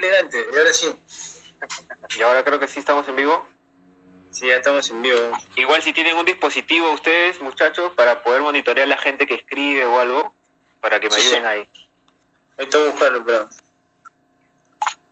[0.00, 0.96] elegante, y ahora sí.
[2.18, 3.48] Y ahora creo que sí estamos en vivo.
[4.30, 5.32] Sí, ya estamos en vivo.
[5.56, 9.98] Igual si tienen un dispositivo ustedes, muchachos, para poder monitorear la gente que escribe o
[10.00, 10.34] algo,
[10.80, 11.46] para que me Sí, ayuden sí.
[11.48, 11.68] ahí.
[12.58, 13.48] Ahí está buscando, pero.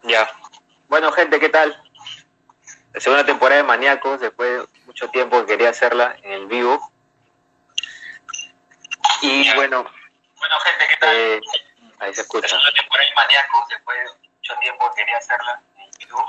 [0.03, 0.31] Ya.
[0.87, 1.81] Bueno, gente, ¿qué tal?
[2.93, 6.91] La segunda temporada de Maníacos, después de mucho tiempo que quería hacerla en el vivo.
[9.21, 9.83] Y bueno,
[10.37, 11.15] Bueno, gente, ¿qué tal?
[11.15, 11.41] eh,
[11.99, 12.47] ahí se La escucha.
[12.47, 16.25] segunda temporada de Maníacos, después de mucho tiempo quería hacerla en vivo.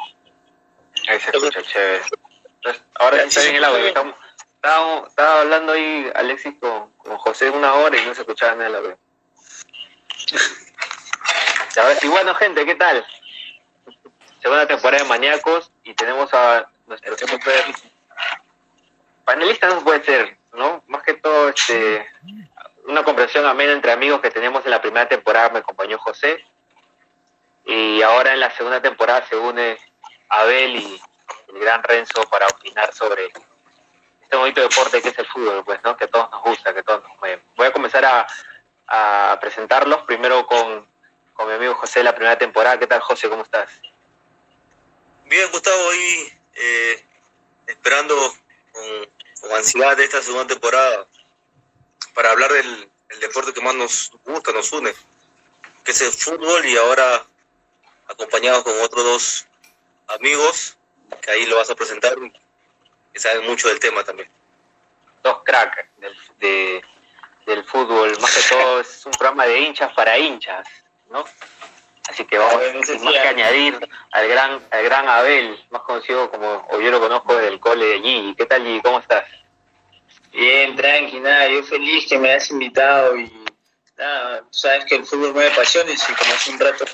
[1.08, 2.02] Ahí se escucha, chévere.
[2.56, 3.86] Entonces, ahora sí está bien el audio.
[3.86, 4.14] Estamos,
[4.54, 8.66] estábamos- estaba hablando ahí Alexis con, con José una hora y no se escuchaba nada
[8.68, 8.98] el audio.
[12.02, 13.06] Y bueno, gente, ¿qué tal?
[14.42, 17.64] Segunda temporada de Maníacos y tenemos a nuestro super
[19.24, 20.82] panelista, no puede ser, ¿no?
[20.88, 22.06] Más que todo, este
[22.86, 26.44] una conversación amena entre amigos que teníamos en la primera temporada, me acompañó José.
[27.70, 29.78] Y ahora en la segunda temporada se une
[30.28, 31.00] Abel y
[31.54, 33.26] el gran Renzo para opinar sobre
[34.22, 35.96] este bonito deporte que es el fútbol, pues, ¿no?
[35.96, 37.40] Que a todos nos gusta, que todos nos mueve.
[37.54, 40.84] Voy a comenzar a, presentarlos, primero con,
[41.32, 42.76] con mi amigo José de la primera temporada.
[42.76, 43.28] ¿Qué tal, José?
[43.28, 43.70] ¿Cómo estás?
[45.26, 47.04] Bien, Gustavo, hoy eh,
[47.68, 48.16] esperando
[48.72, 51.06] con, ansiedad de esta segunda temporada
[52.14, 54.92] para hablar del el deporte que más nos gusta, nos une,
[55.84, 57.26] que es el fútbol y ahora
[58.10, 59.46] acompañados con otros dos
[60.08, 60.76] amigos
[61.22, 62.14] que ahí lo vas a presentar,
[63.12, 64.28] que saben mucho del tema también.
[65.22, 66.84] Dos cracks del, de-
[67.46, 70.66] del fútbol, más que todo es un programa de hinchas para hinchas,
[71.10, 71.24] ¿no?
[72.08, 75.64] Así que vamos, no sé sin si más que añadir al gran, al gran Abel,
[75.70, 78.34] más conocido como, o yo lo conozco desde el cole de Gigi.
[78.34, 78.80] ¿Qué tal, Gigi?
[78.82, 79.24] ¿Cómo estás?
[80.32, 83.32] Bien, tranqui, nada, yo feliz que me hayas invitado y
[83.96, 86.84] nada, tú sabes que el fútbol mueve pasiones y como hace un rato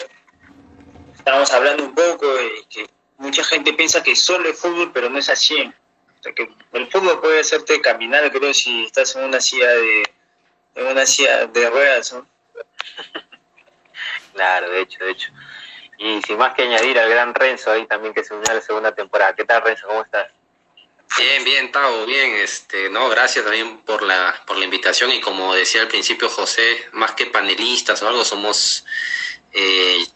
[1.26, 2.87] estábamos hablando un poco y que
[3.19, 5.60] mucha gente piensa que solo es fútbol, pero no es así.
[5.60, 10.04] O sea, que el fútbol puede hacerte caminar, creo, si estás en una silla de
[10.76, 12.26] en una silla de ruedas, ¿no?
[14.34, 15.32] Claro, de hecho, de hecho.
[15.98, 18.60] Y sin más que añadir al gran Renzo ahí también que se unió a la
[18.60, 19.34] segunda temporada.
[19.34, 19.88] ¿Qué tal, Renzo?
[19.88, 20.31] ¿Cómo estás?
[21.16, 22.36] Bien, bien, Tavo, bien.
[22.36, 26.86] Este, no, gracias también por la, por la invitación y como decía al principio José,
[26.92, 28.84] más que panelistas o algo, somos
[29.53, 30.06] eh,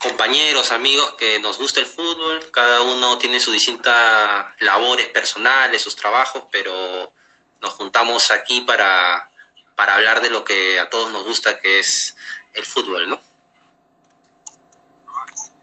[0.00, 2.50] compañeros, amigos que nos gusta el fútbol.
[2.50, 7.12] Cada uno tiene sus distintas labores personales, sus trabajos, pero
[7.60, 9.30] nos juntamos aquí para,
[9.76, 12.16] para hablar de lo que a todos nos gusta, que es
[12.54, 13.20] el fútbol, ¿no?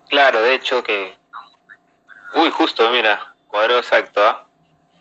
[0.09, 1.17] Claro, de hecho que...
[2.35, 4.47] Uy, justo, mira, cuadro exacto, ¿ah?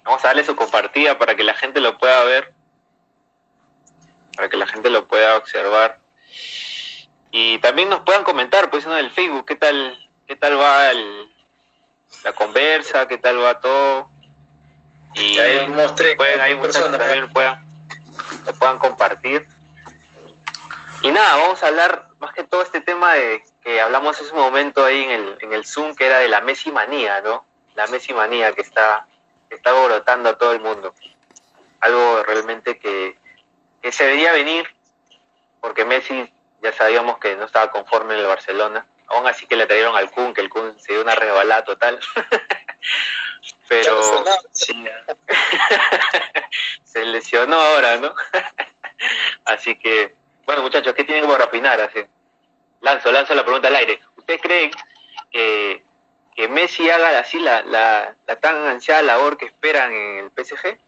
[0.02, 2.54] Vamos a darle su compartida para que la gente lo pueda ver,
[4.34, 6.00] para que la gente lo pueda observar.
[7.38, 11.30] Y también nos puedan comentar, pues, en el Facebook, qué tal, qué tal va el-
[12.24, 14.08] la conversa, qué tal va todo.
[15.14, 15.36] Y
[15.68, 17.66] mostré pueden, cuatro muchachos personas, también lo puedan,
[18.46, 19.46] lo puedan compartir.
[21.02, 24.38] Y nada, vamos a hablar más que todo este tema de que hablamos hace un
[24.38, 27.44] momento ahí en el, en el Zoom, que era de la Messi manía, ¿no?
[27.74, 29.06] La Messi manía que está,
[29.50, 30.94] que está brotando a todo el mundo.
[31.80, 33.18] Algo realmente que,
[33.82, 34.74] que se debería venir,
[35.60, 38.86] porque Messi ya sabíamos que no estaba conforme en el Barcelona.
[39.08, 42.00] Aún así que le trajeron al Kun, que el Kun se dio una resbalada total.
[43.68, 44.84] Pero Sí,
[46.84, 48.14] se lesionó ahora, ¿no?
[49.44, 50.14] Así que,
[50.44, 51.80] bueno, muchachos, ¿qué tienen para opinar?
[51.80, 52.00] Así,
[52.80, 54.00] lanzo, lanzo la pregunta al aire.
[54.16, 54.70] ¿Ustedes creen
[55.30, 55.82] que,
[56.34, 60.78] que Messi haga así la, la, la tan ansiada labor que esperan en el PSG?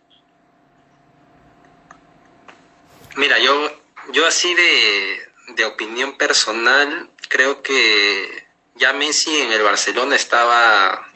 [3.16, 3.70] Mira, yo,
[4.12, 11.11] yo así de, de opinión personal, creo que ya Messi en el Barcelona estaba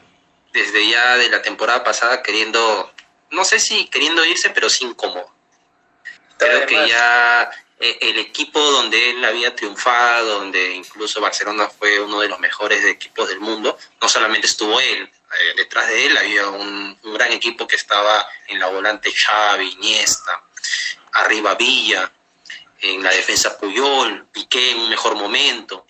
[0.51, 2.91] desde ya de la temporada pasada queriendo,
[3.31, 5.31] no sé si queriendo irse, pero sin cómodo.
[6.37, 7.49] Creo que ya
[7.79, 12.83] eh, el equipo donde él había triunfado, donde incluso Barcelona fue uno de los mejores
[12.85, 17.31] equipos del mundo, no solamente estuvo él, eh, detrás de él había un, un gran
[17.31, 20.43] equipo que estaba en la volante Xavi, Iniesta,
[21.13, 22.11] arriba Villa,
[22.83, 25.87] en la defensa Puyol, Piqué en un mejor momento.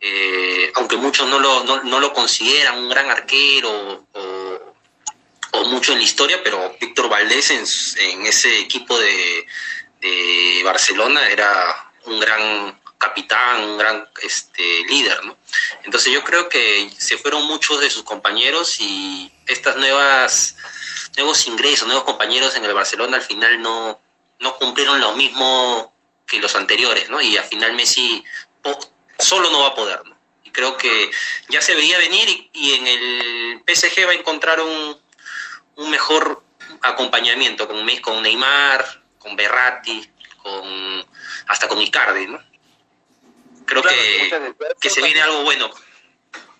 [0.00, 5.98] Eh, aunque muchos no lo, no, no lo consideran un gran arquero o, mucho en
[5.98, 7.64] la historia, pero Víctor Valdés en,
[8.10, 9.46] en ese equipo de,
[10.00, 15.36] de Barcelona era un gran capitán, un gran este, líder, ¿no?
[15.82, 20.56] Entonces yo creo que se fueron muchos de sus compañeros y estas nuevas
[21.16, 23.98] nuevos ingresos, nuevos compañeros en el Barcelona al final no,
[24.38, 25.95] no cumplieron lo mismo
[26.26, 27.20] que los anteriores, ¿no?
[27.20, 28.24] Y al final Messi
[29.18, 30.16] solo no va a poder, ¿no?
[30.44, 31.10] Y Creo que
[31.48, 35.00] ya se veía venir y, y en el PSG va a encontrar un,
[35.76, 36.42] un mejor
[36.82, 40.10] acompañamiento con, con Neymar, con Berratti,
[40.42, 41.06] con
[41.46, 42.42] hasta con Icardi, ¿no?
[43.66, 45.70] Creo Claro, que, que se viene algo bueno.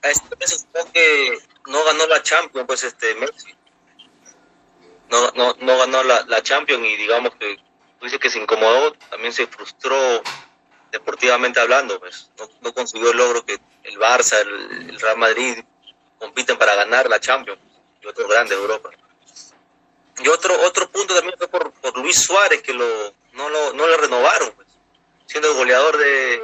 [0.03, 3.55] a este mes que no ganó la Champions, pues este Messi.
[5.09, 7.57] No, no, no ganó la, la Champions y digamos que
[8.03, 9.97] dice que se incomodó, también se frustró
[10.93, 15.59] deportivamente hablando, pues no, no consiguió el logro que el Barça, el, el Real Madrid
[16.19, 17.61] compiten para ganar la Champions
[18.03, 18.91] y otros grandes de Europa.
[20.19, 23.87] Y otro otro punto también fue por, por Luis Suárez que lo no lo no
[23.87, 24.69] lo renovaron, pues.
[25.27, 26.43] siendo el goleador de,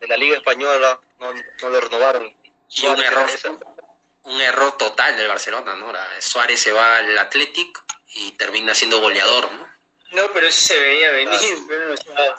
[0.00, 2.34] de la Liga Española, no, no lo renovaron.
[2.68, 3.30] Y un error,
[4.24, 5.92] un error total del Barcelona, ¿no?
[6.20, 7.84] Suárez se va al Athletic
[8.14, 9.75] y termina siendo goleador, ¿no?
[10.12, 11.38] No, pero eso se veía venir.
[11.68, 12.36] pero, o sea,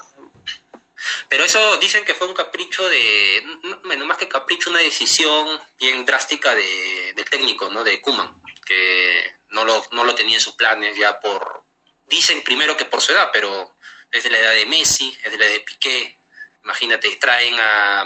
[1.29, 5.59] Pero eso dicen que fue un capricho de, no, bueno, más que capricho, una decisión
[5.77, 7.83] bien drástica de, del técnico, ¿no?
[7.83, 11.63] De Kuman, que no lo, no lo tenía en sus planes ya por,
[12.07, 13.75] dicen primero que por su edad, pero
[14.11, 16.17] es de la edad de Messi, es de la edad de Piqué,
[16.63, 18.01] imagínate, traen a,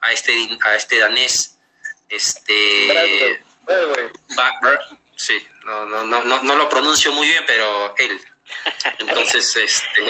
[0.00, 1.58] a este, a este danés,
[2.08, 3.42] este.
[4.36, 4.58] Ba-
[5.16, 8.20] sí, no, no, no, no, no lo pronuncio muy bien, pero él.
[8.98, 10.02] Entonces, este,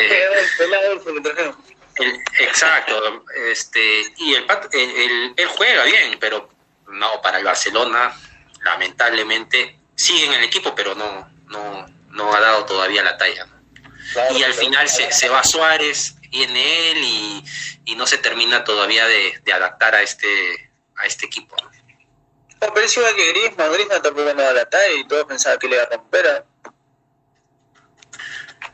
[2.39, 6.49] exacto, este, y el, el, el- él juega bien, pero
[6.89, 8.15] no, para el Barcelona,
[8.63, 13.47] lamentablemente, sigue en el equipo, pero no, no, no ha dado todavía la talla.
[14.37, 17.45] Y al final se, se va Suárez, viene él y,
[17.85, 21.55] y no se termina todavía de, de adaptar a este, a este equipo.
[21.63, 21.71] ¿no?
[22.61, 25.59] No, pero es igual que Griezmann, Griezmann tampoco no da la talla y todos pensaban
[25.59, 26.45] que le iba a romper.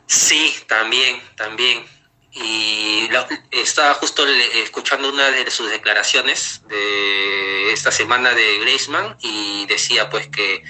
[0.07, 1.85] Sí, también, también.
[2.31, 3.09] Y
[3.51, 10.27] estaba justo escuchando una de sus declaraciones de esta semana de Griezmann y decía pues
[10.27, 10.63] que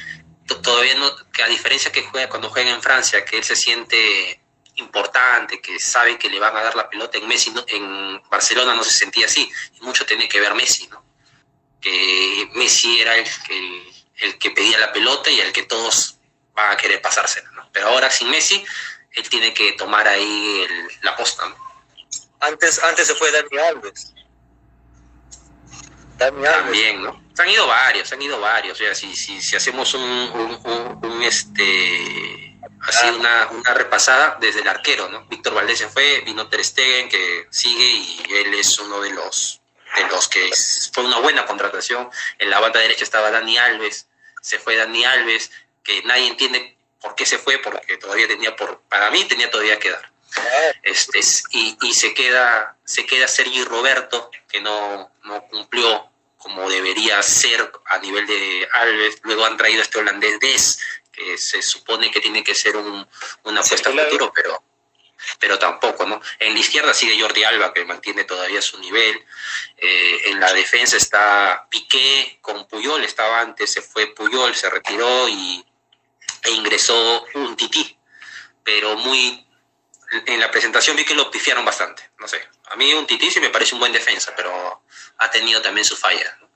[0.47, 3.55] to- todavía no, que a diferencia que juega cuando juega en Francia, que él se
[3.57, 4.39] siente
[4.75, 8.73] importante, que sabe que le van a dar la pelota en Messi, no- en Barcelona
[8.73, 11.03] no se sentía así, y mucho tiene que ver Messi, ¿no?
[11.81, 13.83] Que Messi era el que,
[14.17, 16.15] el que pedía la pelota y el que todos
[16.53, 17.69] van a querer pasársela, ¿no?
[17.73, 18.63] Pero ahora sin Messi,
[19.17, 21.55] él tiene que tomar ahí el- la posta, ¿no?
[22.39, 24.13] Antes, antes se fue Dani Alves.
[26.17, 26.61] Dani Alves.
[26.63, 27.21] También, ¿no?
[27.35, 28.79] Se han ido varios, se han ido varios.
[28.79, 34.37] O sea, si, si, si hacemos un, un, un- un, este así una, una repasada
[34.39, 35.25] desde el arquero, ¿no?
[35.25, 39.61] Víctor Valdés se fue, vino Ter Stegen que sigue y él es uno de los
[39.95, 42.09] de los que es- fue una buena contratación.
[42.39, 44.07] En la banda derecha estaba Dani Alves,
[44.41, 45.51] se fue Dani Alves,
[45.83, 49.79] que nadie entiende por qué se fue, porque todavía tenía por, para mí tenía todavía
[49.79, 50.11] que dar.
[50.83, 56.69] Este, es- y, y se queda se queda Sergi Roberto que no, no cumplió como
[56.69, 60.79] debería ser a nivel de Alves luego han traído a este holandés Des,
[61.11, 63.07] que se supone que tiene que ser un,
[63.43, 64.09] una Sí, apuesta a claro.
[64.09, 64.63] futuro pero
[65.39, 69.25] pero tampoco no en la izquierda sigue Jordi Alba que mantiene todavía su nivel
[69.77, 75.27] Eh, en la defensa está Piqué con Puyol estaba antes se fue Puyol se retiró
[75.29, 75.65] y
[76.47, 77.93] e ingresó un tití
[78.63, 79.47] pero muy
[80.25, 82.09] en la presentación vi que lo pifiaron bastante.
[82.19, 84.83] No sé, a mí un Tití sí me parece un buen defensa, pero
[85.19, 86.37] ha tenido también su falla.
[86.41, 86.49] ¿no?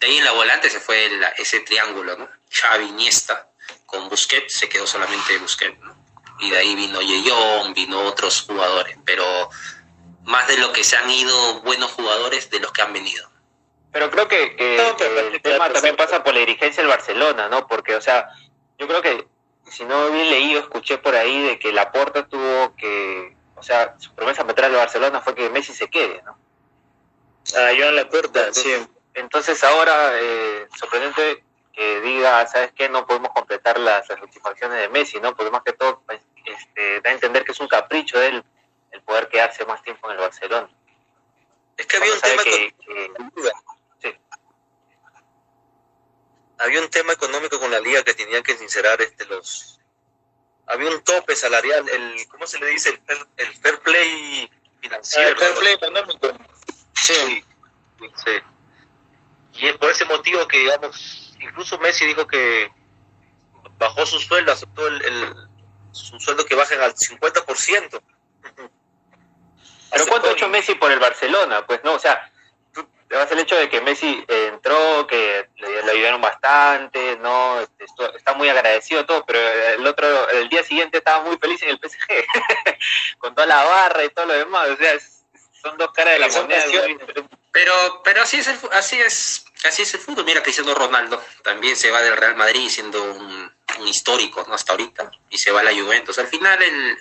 [0.00, 2.28] De ahí en la volante se fue la- ese triángulo, ¿no?
[2.50, 3.48] Xavi, Iniesta,
[3.86, 5.94] con Busquets, se quedó solamente Busquets, ¿no?
[6.40, 9.50] Y de ahí vino Yeyón, vino otros jugadores, pero
[10.24, 13.30] más de lo que se han ido buenos jugadores de los que han venido.
[13.92, 17.48] Pero creo que, que- No, el que tema también pasa por la dirigencia del Barcelona,
[17.48, 17.66] ¿no?
[17.68, 18.28] Porque, o sea,
[18.80, 19.28] yo creo que,
[19.70, 24.14] si no bien leído, escuché por ahí de que Laporta tuvo que, o sea, su
[24.14, 26.32] promesa metral de Barcelona fue que Messi se quede, ¿no?
[27.56, 28.70] A Joan Laporta, sí.
[29.12, 31.44] Entonces ahora, eh, sorprendente
[31.74, 32.88] que diga, ¿sabes qué?
[32.88, 35.36] No podemos completar las, las satisfacciones de Messi, ¿no?
[35.36, 38.44] Porque más que todo, pues, este, da a entender que es un capricho de él
[38.92, 40.70] el poder quedarse más tiempo en el Barcelona.
[41.76, 42.72] Es que había un tema con- que-.
[46.60, 49.78] Había un tema económico con la liga que tenían que sincerar este los
[50.66, 54.78] había un tope salarial el cómo se le dice el fair, el fair play Ah,
[54.80, 56.32] financiero el fair play económico.
[56.94, 57.44] sí,
[58.24, 58.32] sí.
[59.54, 62.70] y es por ese motivo que digamos incluso Messi dijo que
[63.78, 65.34] bajó su sueldo aceptó el, el-
[65.92, 68.00] su sueldo que bajen al 50%
[69.90, 71.66] Pero ¿cuánto ha hecho Messi por el Barcelona?
[71.66, 72.29] Pues no, o sea,
[73.16, 78.16] vas el hecho de que Messi eh, entró, que le, le ayudaron bastante, no, Este,
[78.16, 81.78] está muy agradecido todo, pero el otro, el día siguiente estaba muy feliz en el
[81.80, 82.24] PSG,
[83.18, 85.16] con toda la barra y todo lo demás, o sea, es-
[85.62, 86.64] son dos caras de la moneda.
[87.52, 90.24] Pero pero, así es el, así es, así es el fútbol.
[90.24, 94.54] Mira, Cristiano Ronaldo también se va del Real Madrid siendo un, un histórico, ¿no?
[94.54, 96.18] Hasta ahorita, y se va a la Juventus.
[96.18, 96.96] Al final, el,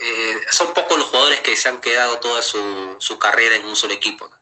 [0.00, 3.76] eh, son pocos los jugadores que se han quedado toda su, su carrera en un
[3.76, 4.28] solo equipo.
[4.28, 4.36] ¿no?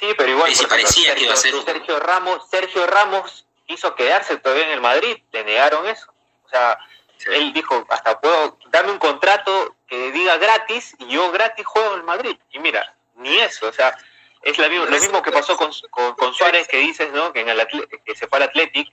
[0.00, 1.72] Sí, pero igual parecía que iba a ser Sergio, uno.
[1.72, 6.10] Sergio Ramos, Sergio Ramos quiso quedarse todavía en el Madrid, le negaron eso.
[6.46, 6.78] O sea,
[7.26, 11.98] él dijo, hasta puedo darme un contrato que diga gratis y yo gratis juego en
[12.00, 12.36] el Madrid.
[12.50, 13.94] Y mira, ni eso, o sea,
[14.40, 17.32] es la lo mismo que pasó con, con, con Suárez que dices, ¿no?
[17.32, 17.66] Que en el
[18.04, 18.90] que se fue al Athletic.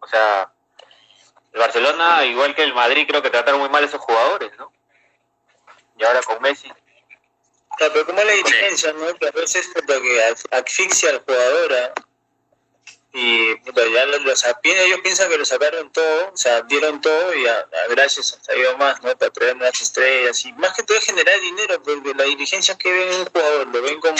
[0.00, 0.50] O sea,
[1.52, 4.72] el Barcelona, igual que el Madrid, creo que trataron muy mal a esos jugadores, ¿no?
[5.98, 6.72] Y ahora con Messi.
[7.76, 9.14] Claro, pero como la dirigencia, ¿no?
[9.14, 11.92] Que a veces puta, que as- asfixia al jugador ¿ah?
[13.14, 17.00] y puta, ya lo, lo sa- ellos piensan que lo sacaron todo, o sea, dieron
[17.00, 19.16] todo y a, a- gracias hasta ido más, ¿no?
[19.16, 22.92] Para traer nuevas estrellas y más que todo es generar dinero, porque la dirigencia que
[22.92, 24.16] ven en un jugador, lo ven como,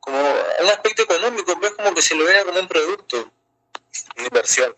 [0.00, 0.20] como
[0.60, 3.30] un aspecto económico, pues como que se lo ven como un producto,
[4.16, 4.76] una inversión.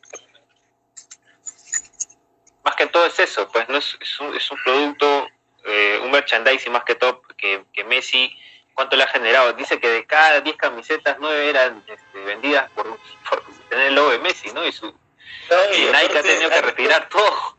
[2.64, 5.26] más que todo es eso, pues no es, es, un, es un producto,
[5.66, 8.34] eh, un merchandising más que todo que, que Messi,
[8.72, 9.52] ¿cuánto le ha generado?
[9.52, 12.98] Dice que de cada 10 camisetas, 9 eran este, vendidas por,
[13.28, 14.66] por tener el logo de Messi, ¿no?
[14.66, 15.74] Y, su, ¿no?
[15.76, 17.58] y Nike ha tenido que retirar todo.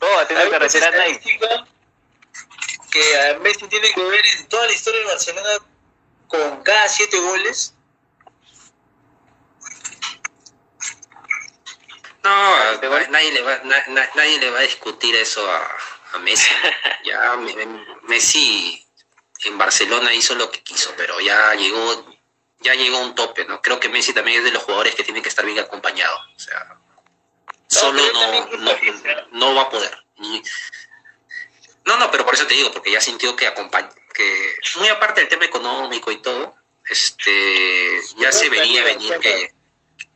[0.00, 1.38] Todo ha tenido que retirar Nike.
[2.90, 5.50] que a Messi tiene que ver en toda la historia de Barcelona
[6.26, 7.74] con cada siete goles
[12.24, 12.54] No,
[13.10, 15.76] nadie le va, na- na- nadie le va a discutir eso a,
[16.14, 16.50] a Messi.
[17.04, 18.81] Ya me- me- Messi
[19.44, 22.16] en Barcelona hizo lo que quiso, pero ya llegó,
[22.60, 23.60] ya llegó a un tope, ¿no?
[23.60, 26.20] Creo que Messi también es de los jugadores que tienen que estar bien acompañados.
[26.36, 26.78] O sea,
[27.66, 28.72] solo no, no,
[29.32, 30.04] no va a poder.
[31.84, 35.20] No, no, pero por eso te digo, porque ya sintió que acompaña, que muy aparte
[35.20, 36.54] del tema económico y todo,
[36.86, 39.52] este, ya se veía venir que,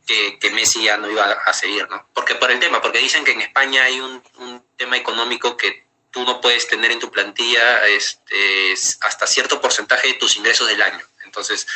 [0.05, 2.07] que, que Messi ya no iba a seguir, ¿no?
[2.13, 5.86] Porque por el tema, porque dicen que en España hay un, un tema económico que
[6.11, 10.81] tú no puedes tener en tu plantilla este, hasta cierto porcentaje de tus ingresos del
[10.81, 11.05] año.
[11.25, 11.67] Entonces,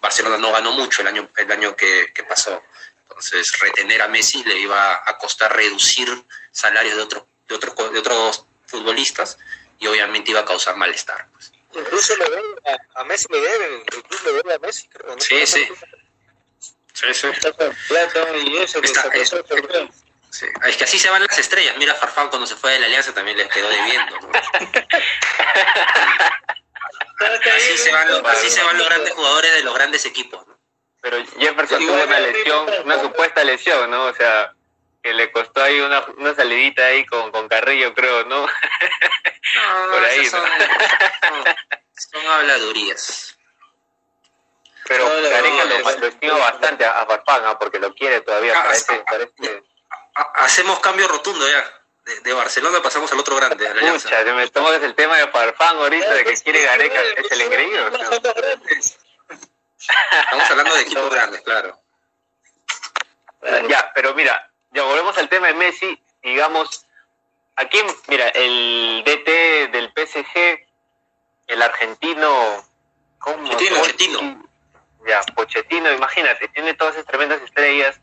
[0.00, 2.62] Barcelona no ganó mucho el año, el año que, que pasó.
[3.02, 6.08] Entonces, retener a Messi le iba a costar reducir
[6.52, 9.38] salarios de, otros de, otros de otros futbolistas
[9.80, 11.26] y obviamente iba a causar malestar.
[11.32, 11.52] pues.
[11.74, 12.44] Incluso le deben,
[12.94, 15.14] a, a Messi le deben, incluso le deben a Messi, creo.
[15.14, 15.20] ¿no?
[15.20, 15.68] Sí, sí.
[16.92, 17.26] Sí, sí.
[17.28, 19.90] está con plata y eso que Está- se pasó es- también.
[20.30, 21.74] Sí, Es que así se van las estrellas.
[21.78, 24.18] Mira, Farfán cuando se fue de la Alianza también les quedó debiendo.
[24.20, 24.30] ¿no?
[27.54, 30.46] Así se van, los- así se van los grandes jugadores de los grandes equipos.
[30.46, 30.58] ¿no?
[31.00, 34.04] Pero Jefferson tuvo una lesión, una supuesta lesión, ¿no?
[34.06, 34.54] O sea,
[35.02, 38.46] que le costó ahí una, una salidita ahí con, con Carrillo, creo, ¿no?
[39.54, 41.44] No, Por ahí, son, son,
[42.12, 43.34] son habladurías.
[44.86, 48.52] Pero No, no, no, lo, lo estima bastante a, a Farfán, porque lo quiere todavía.
[48.58, 49.62] Ah, parece, parece,
[50.34, 51.64] Hacemos cambio rotundo ya.
[52.04, 54.08] De, de Barcelona pasamos al otro grande, a la Alianza.
[54.08, 57.40] Pucha, si me tomo el tema de Farfán ahorita, de que quiere Gareca, es el
[57.42, 57.88] engreído.
[59.78, 61.78] Estamos hablando de equipos grandes, claro.
[63.68, 66.86] Ya, pero mira, ya volvemos al tema de Messi, digamos,
[67.56, 70.66] aquí, mira, el DT del PSG,
[71.46, 72.64] el argentino,
[73.18, 73.50] ¿cómo?
[73.50, 73.80] Pochettino, ¿Cómo?
[73.80, 74.48] Pochettino.
[75.06, 78.00] Ya, Pochettino, imagínate, tiene todas esas tremendas estrellas.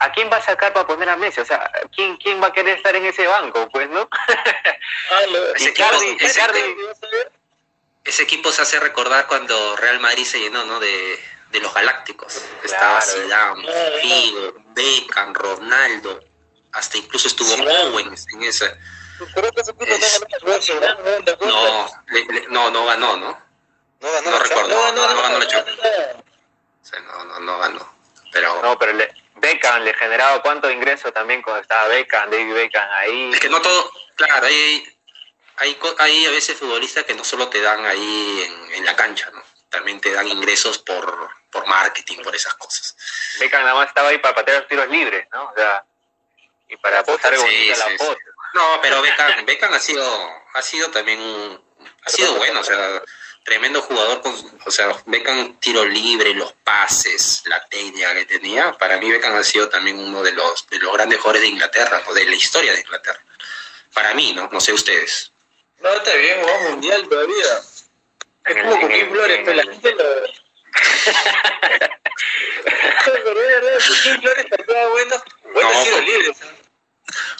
[0.00, 1.40] ¿A quién va a sacar para poner a Messi?
[1.40, 3.68] O sea, ¿quién, quién va a querer estar en ese banco?
[3.70, 4.08] Pues, ¿no?
[5.12, 6.60] Ah, lo- Ese Icardi, equipo- ese- Icardi,
[8.04, 10.80] Ese equipo se hace recordar cuando Real Madrid se llenó, ¿no?
[10.80, 11.18] De,
[11.50, 12.40] de los galácticos.
[12.64, 13.22] Estaba Claro.
[13.22, 13.96] Zidane, Claro.
[14.00, 16.20] Figo, Beckham, Ronaldo,
[16.72, 17.52] hasta incluso estuvo.
[17.54, 18.76] Owen en esa.
[19.34, 20.24] Creo que ese Es-
[21.40, 21.90] no ¿no?
[22.08, 23.38] Le- le- no, no ganó, ¿no?
[24.00, 24.68] No ganó No recuerdo.
[24.68, 25.78] No, no, ganó la Champions.
[27.06, 27.94] no, no, no ganó.
[28.32, 32.88] Pero no, pero le, Beckham le generaba cuánto ingreso también cuando estaba Beckham, David Beckham
[32.92, 33.30] ahí.
[33.32, 34.98] es que no todo, claro, hay,
[35.56, 39.30] hay, hay a veces futbolistas que no solo te dan ahí en, en la cancha,
[39.30, 39.42] ¿no?
[39.70, 42.96] También te dan ingresos por, por marketing, por esas cosas.
[43.38, 45.44] Beckham nada más estaba ahí para patear los tiros libres, ¿no?
[45.50, 45.84] O sea,
[46.68, 47.98] y para posar Sí, bonita la sí, sí.
[47.98, 48.18] foto.
[48.54, 51.60] No, pero Beckham, Beckham ha sido, ha sido también,
[52.04, 53.02] ha sido bueno, o sea,
[53.44, 58.98] tremendo jugador, con, o sea, Beckham tiro libre, los pases, la técnica que tenía, para
[58.98, 62.14] mí Beckham ha sido también uno de los, de los grandes jugadores de Inglaterra, o
[62.14, 63.24] de la historia de Inglaterra.
[63.92, 64.48] Para mí, ¿no?
[64.52, 65.32] No sé ustedes.
[65.80, 67.60] No, está bien, jugamos mundial todavía.
[68.44, 70.04] Es como el- Flores, pero la gente lo...
[73.04, 73.24] Pero es
[73.62, 76.36] verdad, Coquín Flores pateaba buenos, buenos No, tiros libres.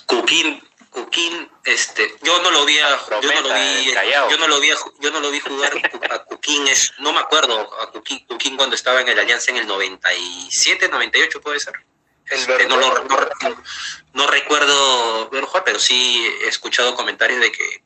[0.07, 3.95] Cuquín, Cuquín, este, yo no lo vi a, yo no lo vi,
[4.29, 5.73] yo no lo vi, a- yo no lo vi jugar
[6.13, 9.59] a Cuquín, es, no me acuerdo a Cuquín, Cuquín cuando estaba en el Alianza en
[9.59, 11.75] el 97, 98 puede ser.
[12.29, 13.29] Este, no, lo, no,
[14.15, 17.83] no recuerdo verlo jugar, pero sí he escuchado comentarios de que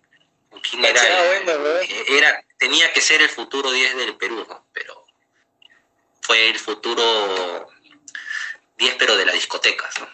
[0.51, 1.83] Cuquín era, ¿verdad?
[2.09, 4.67] era tenía que ser el futuro 10 del Perú, ¿no?
[4.73, 5.05] Pero
[6.23, 7.69] fue el futuro
[8.79, 10.09] 10 pero de las discotecas, ¿no?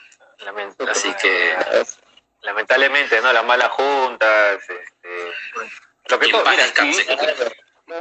[0.90, 1.54] Así que
[2.42, 3.32] Lamentablemente, ¿no?
[3.32, 5.32] Las malas juntas, este...
[6.08, 6.64] Lo que todo, mira,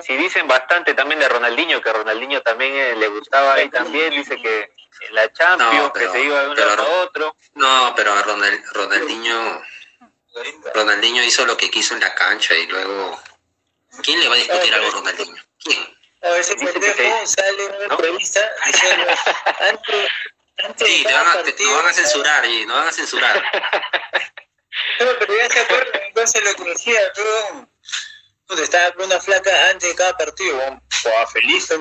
[0.01, 4.38] si, dicen bastante también de Ronaldinho, que Ronaldinho también eh, le gustaba ahí también, dice
[4.41, 7.36] que en la Champions, No, pero- que se iba de un pero lado a otro.
[7.55, 9.62] No, pero a Ronald- Ronaldinho,
[10.74, 13.19] Ronaldinho hizo lo que quiso en la cancha y luego
[14.03, 15.43] ¿quién le va a discutir algo a Ronaldinho?
[15.63, 15.98] ¿Quién?
[16.22, 17.27] A ese que pendejo sí.
[17.27, 17.93] sale en una ¿No?
[17.96, 20.10] entrevista diciendo antes, antes
[20.78, 23.44] Sí, te van a, te, nos van a censurar y nos van a censurar.
[25.00, 27.68] No, pero ya se acuerdan entonces lo que decía, yo
[28.48, 31.78] pues, estaba con una flaca antes de cada partido, jugaba feliz, ¿no?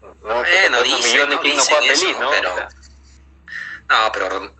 [0.00, 0.10] ¿no?
[0.20, 1.42] Bueno, dicen, millones, ¿no?
[1.42, 2.30] ¿quién no Dicen juega eso, feliz, ¿no?
[2.30, 2.68] pero- O
[3.88, 4.56] No, pero Ron-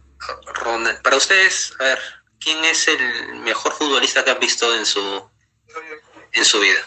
[0.55, 2.03] Ronald, para ustedes, a ver,
[2.41, 5.31] ¿quién es el mejor futbolista que han visto en su
[6.33, 6.87] en su vida?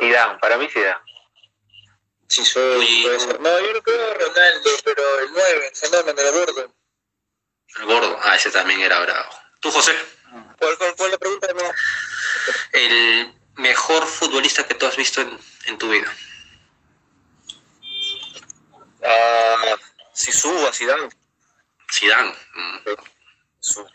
[0.00, 1.00] Zidane, para mí Zidane.
[2.34, 3.40] Sí, soy, ser.
[3.40, 6.74] No, yo no creo Ronaldo, pero el 9, el fenómeno, el gordo.
[7.76, 9.30] El gordo, ah, ese también era bravo.
[9.60, 9.94] ¿Tú, José?
[10.58, 11.46] ¿Cuál, cuál, cuál la pregunta?
[11.52, 11.70] No.
[12.72, 16.12] El mejor futbolista que tú has visto en, en tu vida.
[19.04, 19.76] Ah,
[20.12, 21.08] Sisu, a Zidane.
[21.92, 22.34] Zidane.
[22.54, 22.78] mm.
[23.60, 23.86] Su-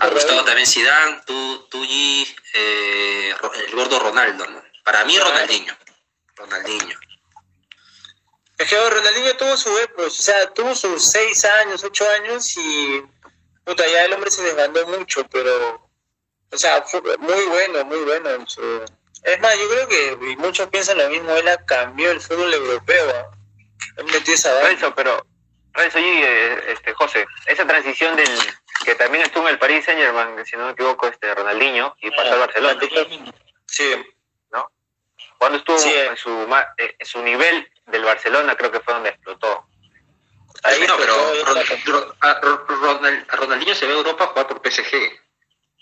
[0.00, 3.34] Ha gustado también Zidane, tú, tú y eh,
[3.66, 4.62] el gordo Ronaldo, ¿no?
[4.84, 5.18] Para mí.
[5.18, 5.76] Ronaldinho.
[6.36, 6.98] Ronaldinho.
[8.58, 13.02] Es que Ronaldinho tuvo su época, o sea, tuvo sus 6 años, 8 años y
[13.64, 15.88] puta, ya el hombre se desbandó mucho, pero,
[16.50, 18.30] o sea, fue muy bueno, muy bueno.
[18.30, 18.84] en su-
[19.22, 22.52] Es más, yo creo que y muchos piensan lo mismo, él ha cambiado el fútbol
[22.54, 23.10] europeo.
[23.14, 23.30] ¿ah?
[23.96, 24.60] Él metió esa.
[24.62, 25.24] Renzo, pero,
[25.72, 28.28] Renzo y eh, este, José, esa transición del
[28.84, 32.10] que también estuvo en el Paris Saint Germain, si no me equivoco, este Ronaldinho, y
[32.10, 32.80] pasó al Barcelona,
[33.66, 33.94] Sí,
[34.52, 34.70] ¿no?
[35.36, 35.92] Cuando estuvo Sí.
[35.94, 39.66] en, su, ma- eh, en su nivel del Barcelona, creo que fue donde explotó.
[40.64, 44.26] ahí no, pero explotó, Ron- Ron- a Ron- Ronald- a Ronaldinho se ve a Europa
[44.28, 45.20] jugar por PSG.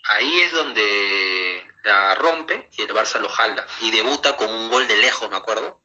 [0.09, 3.65] Ahí es donde la rompe y el Barça lo jala.
[3.81, 5.81] Y debuta con un gol de lejos, me acuerdo.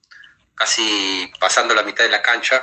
[0.55, 2.63] Casi pasando la mitad de la cancha.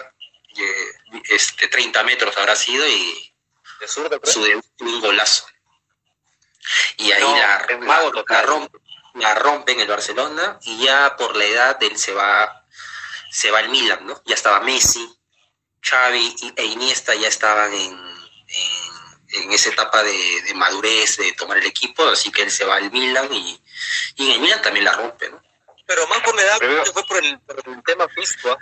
[0.58, 3.34] eh, este, 30 metros habrá sido y
[3.80, 5.46] de su debut un golazo.
[6.98, 7.86] Y ahí No, la, la-
[8.28, 8.80] la rompe,
[9.14, 12.59] la rompe en el Barcelona y ya por la edad él se va,
[13.30, 14.22] se va al Milan, ¿no?
[14.26, 15.08] Ya estaba Messi,
[15.82, 21.32] Xavi y- e Iniesta ya estaban en, en, en esa etapa de, de madurez, de
[21.34, 23.62] tomar el equipo, así que él se va al Milan y,
[24.16, 25.42] y en el Milan también la rompe, ¿no?
[25.86, 28.52] Pero más por la edad, Pero- que fue por el, por el tema físico.
[28.52, 28.58] ¿ah?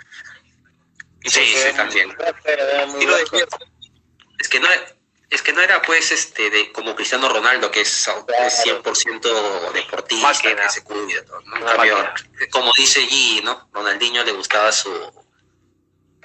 [1.24, 2.16] Sí, sí, también.
[4.38, 4.68] Es que no
[5.30, 10.26] es que no era pues este de como Cristiano Ronaldo que es, es 100% deportista,
[10.26, 10.62] Máquina.
[10.62, 11.56] que se cuida, ¿no?
[11.56, 12.12] En cambio,
[12.50, 13.68] como dice G, ¿no?
[13.72, 14.90] Ronaldinho le gustaba su,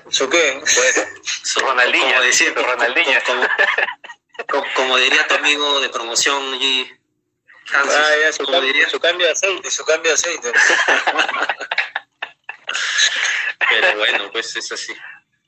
[0.10, 0.62] ¿Su qué?
[1.44, 3.20] su Ronaldinho, como decir, Ronaldinho.
[3.26, 3.48] Como,
[4.50, 7.00] como- como diría tu amigo de promoción G,
[7.74, 10.52] Ah, ya, su cambio, diría, su cambio de aceite, su cambio de aceite.
[13.70, 14.94] pero bueno, pues es así.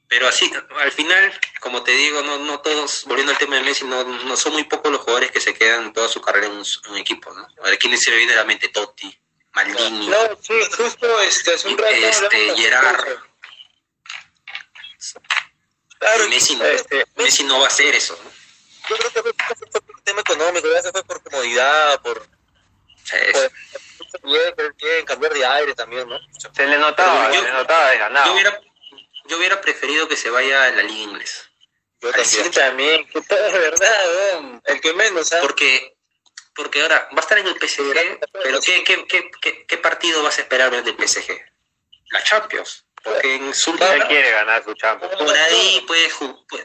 [0.07, 3.85] Pero así, al final, como te digo, no, no todos, volviendo al tema de Messi,
[3.85, 6.65] no, no son muy pocos los jugadores que se quedan toda su carrera en un,
[6.85, 7.45] en un equipo, ¿no?
[7.61, 8.69] A ver, ¿quién se me viene a la mente?
[8.69, 9.17] Totti,
[9.53, 13.05] Maldini, No, sí, justo este, hace un rato Este, Gerard.
[16.29, 18.29] Messi, no, este, Messi no va a hacer eso, ¿no?
[18.89, 22.27] Yo creo que fue, fue por tema económico, ya se fue por comodidad, por,
[23.11, 23.51] es-
[24.55, 26.19] por quieren cambiar de aire también, ¿no?
[26.53, 28.25] Se le notaba, yo- se le notaba desganado.
[28.27, 28.61] yo, hubiera,
[29.27, 31.41] yo hubiera preferido que se vaya a la liga inglesa.
[32.01, 32.25] Yo también.
[32.27, 35.45] Sí, también, que todo es verdad, el que menos, ¿sabes?
[35.45, 35.95] Porque,
[36.53, 40.21] porque ahora va a estar en el PSG, pero ¿qué, qué, qué, qué, qué partido
[40.23, 41.31] vas a esperar ver del PSG?
[42.09, 42.85] La Champions.
[43.03, 45.15] Porque en su Él quiere ganar su Champions.
[45.15, 46.09] por ahí puede,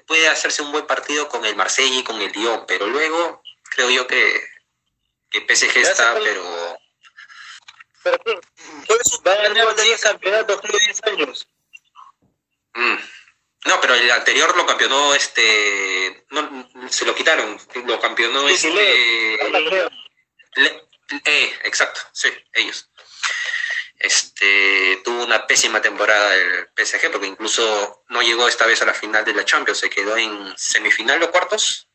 [0.06, 3.42] puede- hacerse un buen partido con el Marsella y con el Lyon, pero luego
[3.74, 4.42] creo yo que,
[5.30, 6.78] que PSG Ya está, pero
[8.02, 8.18] Pero,
[8.86, 11.46] ¿cuál es su- Va a ganar 10 campeonatos, creo, 10 años.
[12.74, 12.96] Mm.
[13.66, 19.50] no, pero el anterior lo campeonó este, no, se lo quitaron, lo campeonó Sí, este,
[19.50, 19.90] Leo.
[20.56, 20.88] Le-
[21.24, 22.88] eh, exacto, sí, ellos.
[23.98, 28.94] Este tuvo una pésima temporada el PSG porque incluso no llegó esta vez a la
[28.94, 31.86] final de la Champions, se quedó en semifinal o cuartos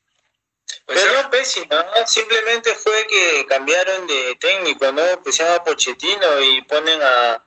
[0.85, 1.23] ¿Puede Pero ser?
[1.23, 2.07] no pésimo, ¿no?
[2.07, 5.03] simplemente fue que cambiaron de técnico, ¿no?
[5.25, 7.43] Se llama Pochettino y ponen a...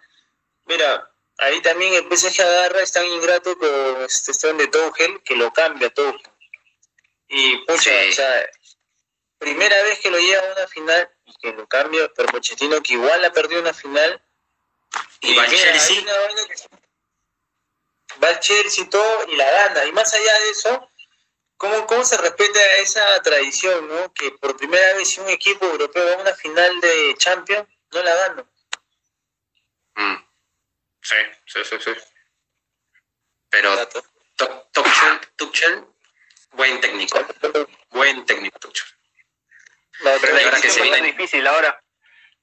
[0.67, 1.08] Mira,
[1.39, 5.53] ahí también el PSG agarra, es tan ingrato con este Stone de Tuchel que lo
[5.53, 6.21] cambia Tuchel.
[7.29, 8.09] Y pucha, Sí.
[8.11, 8.51] o sea,
[9.39, 12.95] primera vez que lo lleva a una final y que lo cambia por Pochettino que
[12.95, 14.23] igual ha perdido una final.
[15.21, 16.03] Y va al Chelsea.
[16.05, 16.79] que-
[18.23, 19.85] Va al Chelsea y todo y la gana.
[19.85, 20.91] Y más allá de eso,
[21.59, 24.13] ¿Cómo, ¿Cómo se respeta esa tradición, no?
[24.15, 28.01] Que por primera vez si un equipo europeo va a una final de Champions, no
[28.05, 28.45] la gana.
[29.97, 30.28] Mm.
[31.09, 31.17] Sí,
[31.47, 31.93] sí, sí, sí.
[33.51, 33.89] Pero
[34.73, 35.85] Tuchel, Tuchel,
[36.53, 37.19] buen técnico.
[37.91, 38.87] Buen técnico, Tuchel.
[40.01, 41.83] La Pero la ahora que se viene- difícil ahora.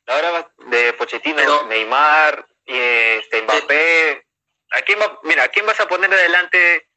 [0.08, 4.26] La hora va- de Pochettino, Pero- Neymar, y este, Mbappé.
[4.72, 6.90] ¿A quién va, mira, ¿a quién vas a poner adelante?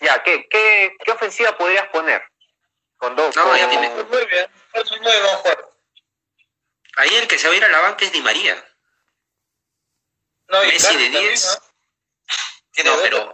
[0.00, 2.24] Ya, ¿qué, qué, qué ofensiva podrías poner?
[2.96, 3.34] Con dos.
[3.36, 4.48] No, con- ya tiene- Muy bien.
[6.96, 8.64] Ahí el que se va a ir a la banca es Di María.
[10.48, 11.60] No, Messi Icardi de también, 10.
[12.84, 12.96] ¿no?
[13.02, 13.32] Pero-.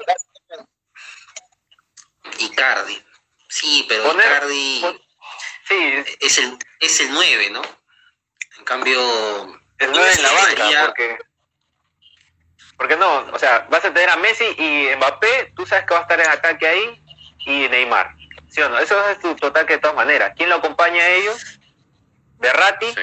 [2.39, 3.05] Icardi.
[3.49, 5.01] Sí, pero Poner- Icardi pon-
[5.69, 7.63] Sí, es el, es el 9, ¿no?
[8.59, 9.01] En cambio,
[9.79, 11.19] el 9 en la banca, sería- porque.
[12.77, 16.01] Porque no, o sea, vas a tener a Messi y Mbappé, tú sabes que va
[16.01, 17.03] a estar en ataque ahí,
[17.47, 18.15] y Neymar.
[18.51, 18.79] ¿Sí o no?
[18.79, 20.33] Eso es tu total que de todas maneras.
[20.37, 21.59] ¿Quién lo acompaña a ellos?
[22.39, 23.01] Berratti, sí.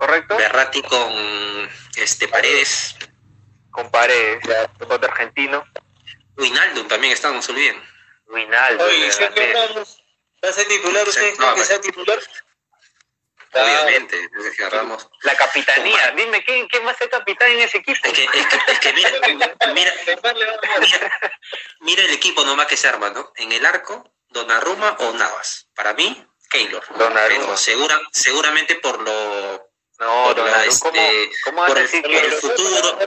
[0.00, 0.36] ¿Correcto?
[0.36, 2.96] Berratti con este Paredes.
[3.70, 4.42] Con Paredes,
[4.88, 5.64] otro argentino.
[6.36, 7.80] Wijnaldum también está, no se olviden.
[8.26, 8.84] Rinaldo.
[8.84, 9.08] Oye, ¿va
[10.48, 11.06] a ser titular?
[11.06, 12.18] ¿Ustedes Sí, creen no, que sea titular?
[13.52, 15.08] Obviamente, Sergio Ramos.
[15.22, 16.12] La capitanía.
[16.16, 17.98] Dime, ¿quién, ¿quién va a ser capitán en ese equipo?
[18.04, 19.92] Es que, es que, es que mira, mira, mira,
[21.80, 23.32] mira el equipo nomás que se arma, ¿no?
[23.36, 25.68] En el arco, Donnarumma o Navas.
[25.74, 26.84] Para mí, Keylor.
[26.96, 27.44] Donnarumma.
[27.44, 29.69] Pero segura, seguramente por lo
[30.00, 32.98] No, por, la, ¿cómo, este, cómo vas por el, por el futuro,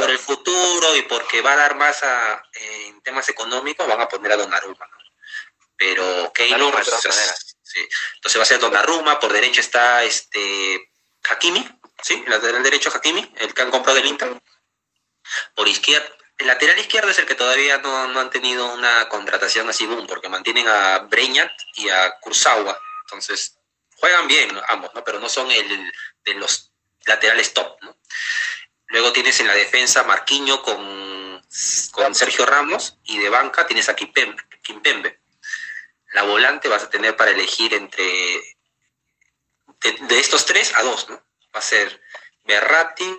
[0.00, 4.08] por el futuro y porque va a dar más a, en temas económicos, van a
[4.08, 4.98] poner a Donnarumma, ¿no?
[5.76, 7.56] Pero Keylor, o sea, maneras.
[7.62, 7.88] sí.
[8.16, 10.90] entonces va a ser Donnarumma, por derecha está este
[11.30, 11.64] Hakimi,
[12.02, 12.20] ¿sí?
[12.26, 14.42] El lateral derecho Hakimi, el que han comprado del Inter.
[15.54, 19.68] Por izquierda, el lateral izquierdo es el que todavía no, no han tenido una contratación
[19.68, 22.76] así boom, porque mantienen a Breñat y a Kurzawa.
[23.04, 23.57] Entonces,
[24.00, 25.04] juegan bien ambos, ¿no?
[25.04, 25.92] Pero no son el
[26.24, 26.72] de los
[27.06, 27.96] laterales top, ¿no?
[28.86, 31.42] Luego tienes en la defensa Marquinho con,
[31.92, 34.42] con Sergio Ramos y de banca tienes a Kimpembe.
[34.62, 35.20] Kimpembe.
[36.12, 41.16] La volante vas a tener para elegir entre de, de estos tres a dos, ¿no?
[41.54, 42.00] Va a ser
[42.44, 43.18] Berratti,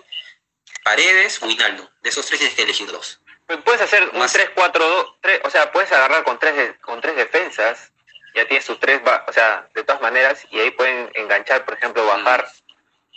[0.82, 1.88] Paredes, Wijnaldum.
[2.02, 3.20] De esos tres tienes que elegir dos.
[3.64, 7.16] Puedes hacer un Más- 3-4-2, tres- o sea, puedes agarrar con tres, de- con tres
[7.16, 7.92] defensas,
[8.34, 11.74] ya tienes tus tres, ba- o sea, de todas maneras, y ahí pueden enganchar, por
[11.74, 12.48] ejemplo, bajar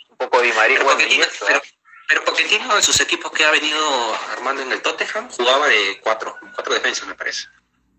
[0.08, 0.78] un poco Di María.
[0.78, 1.62] Pero Pochettino, eso, pero,
[2.08, 6.36] pero Pochettino en sus equipos que ha venido armando en el Tottenham jugaba de cuatro,
[6.54, 7.46] cuatro defensas me parece.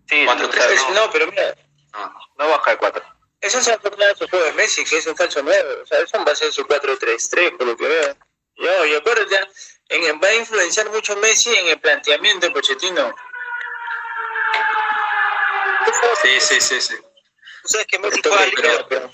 [0.08, 1.54] sí, cuatro, tres, sea, Es- no, No, pero mira,
[1.92, 3.02] No, no baja de 4.
[3.40, 5.80] eso se ha formado su juego de Messi, que es un falso 9.
[5.82, 8.16] O sea, eso va a ser su 4-3-3, por lo que veo.
[8.56, 9.48] Yo, y acuérdate,
[9.88, 13.14] en, va a influenciar mucho Messi en el planteamiento de Pochettino.
[16.22, 16.94] Sí, sí, sí, sí.
[17.62, 19.10] Tú sabes que Messi Pero- pero-.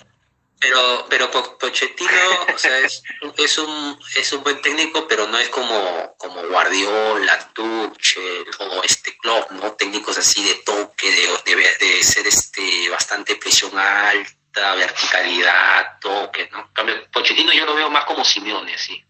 [0.60, 2.10] Pero, pero Po- Pochettino,
[2.54, 3.02] o sea, es,
[3.36, 9.16] es un es un buen técnico, pero no es como, como Guardiola, Tuchel o este
[9.18, 9.72] Klopp, ¿no?
[9.72, 16.60] Técnicos así de toque, de, de, de ser este bastante presión alta, verticalidad, toque, ¿no?
[16.60, 19.04] En cambio, Pochettino yo lo veo más como Simeone, así.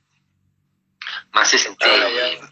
[1.33, 2.49] Más este ya.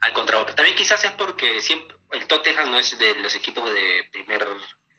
[0.00, 0.54] al contrario.
[0.54, 4.46] También quizás es porque siempre el Tottenham no es de los equipos de primer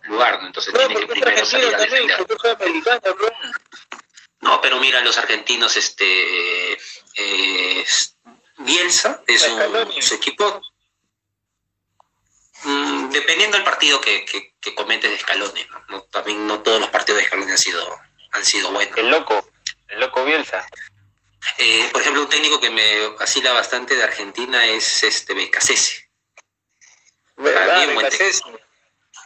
[0.04, 0.48] lugar, ¿no?
[0.48, 2.24] Entonces No, tiene que primero salir a defender.
[2.24, 3.32] bro.
[4.42, 7.86] No, pero mira, los argentinos, este, eh,
[8.58, 10.62] Bielsa es un, su equipo,
[12.64, 15.86] mm, dependiendo del partido que, que, que comentes de Scaloni, ¿no?
[15.90, 18.00] No, También no todos los partidos de Scaloni han sido,
[18.32, 18.98] han sido buenos.
[18.98, 19.50] El loco,
[19.88, 20.68] el loco Bielsa.
[21.58, 26.05] Eh, por ejemplo, un técnico que me vacila bastante de Argentina es este Becasese.
[27.38, 27.88] ¿Verdad?
[27.88, 28.42] Becasés.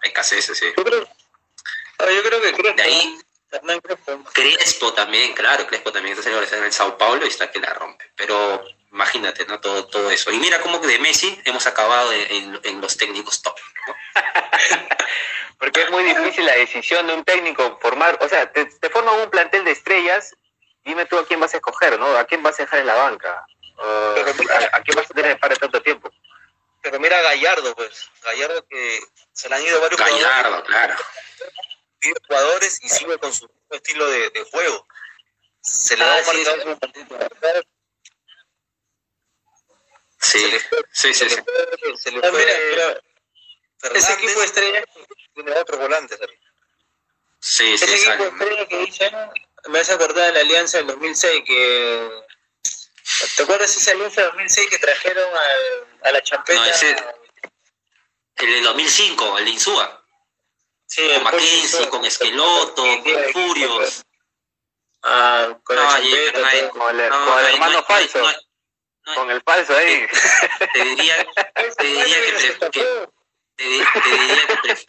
[0.03, 0.65] Becasese, sí.
[0.77, 2.75] Yo creo, yo creo que Crespo.
[2.77, 3.19] De ahí,
[3.51, 4.23] Hernán Crespo.
[4.33, 7.59] Crespo también, claro, Crespo también está señor, está en el Sao Paulo y está que
[7.59, 8.05] la rompe.
[8.15, 9.59] Pero imagínate, ¿no?
[9.59, 10.31] Todo, todo eso.
[10.31, 13.55] Y mira cómo de Messi hemos acabado en, en- en los técnicos top.
[13.87, 13.95] ¿no?
[15.57, 19.19] Porque es muy difícil la decisión de un técnico formar, o sea, te, te forman
[19.19, 20.33] un plantel de estrellas,
[20.85, 22.15] dime tú a quién vas a escoger, ¿no?
[22.15, 23.45] ¿A quién vas a dejar en la banca?
[23.77, 23.81] Uh,
[24.71, 26.09] ¿a, a quién vas a tener para tanto tiempo?
[26.81, 28.09] Pero mira a Gallardo, pues.
[28.23, 29.01] Gallardo que
[29.33, 30.25] se le han ido varios jugadores.
[30.27, 30.95] Gallardo, claro.
[31.99, 34.87] pide jugadores y sigue con su estilo de, de juego.
[35.61, 37.63] Se le da Ah, un sí, marcador, sí, es un partido.
[40.21, 41.29] Sí, se le fue, sí, sí.
[41.29, 41.43] se sí.
[41.97, 42.39] se le Ah, fue
[42.69, 43.01] mira,
[43.79, 44.83] Fernández, ese equipo estrella,
[45.33, 46.41] tiene otro volante también.
[47.39, 48.27] Sí, ese sí, equipo sale.
[48.29, 49.15] estrella que dicen,
[49.67, 52.23] me hace acordar de la alianza del 2006 que
[53.35, 56.59] ¿Te acuerdas esa alianza del 2006 que trajeron al- a la champeta?
[56.59, 56.95] No, ese-
[58.37, 60.03] El de 2005, el de Insúa.
[60.85, 63.03] sí, Con Mackenzie, con Esqueloto, con
[63.33, 64.03] Furios.
[65.03, 66.39] Ah, con No, la champeta.
[66.39, 68.35] Con el, No, con el no hay- hermano no hay- falso, no hay-
[69.05, 70.07] no hay- con el falso ahí.
[70.73, 71.27] Te diría,
[71.77, 72.31] te diría que,
[73.57, 74.85] te, di- te diría que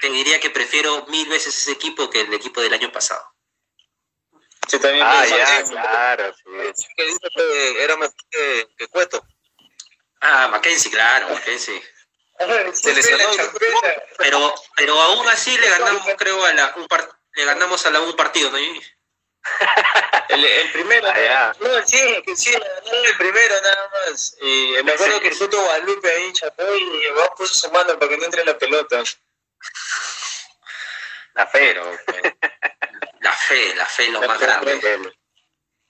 [0.00, 3.33] te diría que prefiero mil veces ese equipo que el equipo del año pasado.
[4.68, 5.70] Sí, también Ah, ya, eso.
[5.72, 6.42] claro, sí.
[6.74, 9.26] Sí, que dice que era mejor que, que Cueto.
[10.20, 11.82] Ah, Mackenzie, claro, Mackenzie.
[12.72, 13.24] Se lesionó.
[14.18, 18.00] Pero, pero aún así le ganamos, creo, a la, un par- le ganamos a la
[18.00, 18.58] un partido, ¿no?
[20.28, 21.54] El, el primero, Ah, ya.
[21.60, 24.34] no, sí, que sí, el primero nada más.
[24.40, 28.08] Y me acuerdo que el puto Guadalupe ahí chapó y vamos puso su mano para
[28.08, 29.02] que no entre la pelota.
[31.34, 31.50] La.
[31.52, 31.96] Pero la
[33.48, 34.74] fe, la fe es lo La más fe, grande.
[34.74, 34.98] La fe.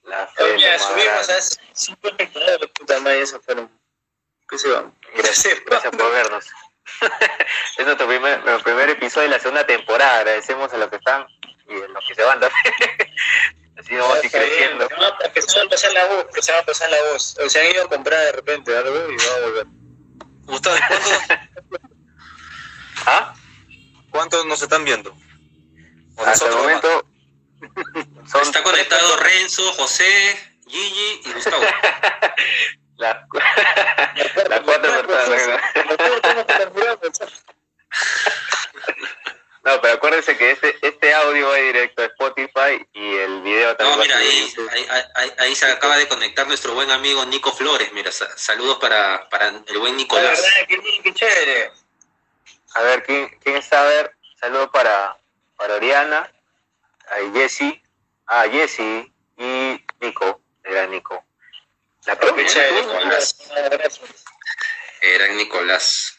[0.04, 0.42] La fe.
[0.44, 1.32] Oye, mira, lo más subimos grande.
[1.34, 1.40] a
[1.74, 3.80] 5 espectadores, puta madre, eso fueron.
[4.48, 4.90] ¿Qué se va?
[5.14, 6.44] Gracias, gracias por vernos.
[7.78, 10.18] es nuestro primer, nuestro primer episodio de la segunda temporada.
[10.18, 11.26] Agradecemos a los que están
[11.68, 12.74] y a los que se van también.
[13.78, 14.86] Así vamos a ir creciendo.
[14.88, 17.02] que va- Que se va a pasar la voz, que se va a pasar la
[17.10, 17.36] voz.
[17.44, 19.66] O se han ido a comprar de repente algo y va a volver.
[20.46, 21.12] Gustavo, ¿cuántos,
[23.06, 23.34] ¿Ah?
[24.10, 25.16] cuántos nos están viendo?
[26.16, 27.06] ¿O Hasta el momento
[28.30, 31.62] son Está conectado Renzo, José, Gigi y Gustavo.
[32.96, 33.16] las,
[34.64, 35.60] cuatro personas.
[39.64, 43.96] No, pero acuérdense que este, este audio va directo a Spotify y el video también
[43.98, 47.90] No, mira, ahí, ahí, ahí- ahí se acaba de conectar nuestro buen amigo Nico Flores.
[47.94, 50.38] Mira, sa- saludos para, para el buen La Nicolás.
[50.42, 51.72] verdad, qué, qué chévere.
[52.74, 53.80] A ver, ¿quién, quién está?
[53.80, 55.16] A ver, saludo para,
[55.56, 56.30] para Oriana,
[57.10, 57.82] a Jessy,
[58.26, 61.24] a Jessy y Nico, era Nico.
[62.06, 62.46] La propia.
[62.46, 62.82] chévere.
[62.82, 63.36] Nicolás.
[65.00, 66.18] Era Nicolás.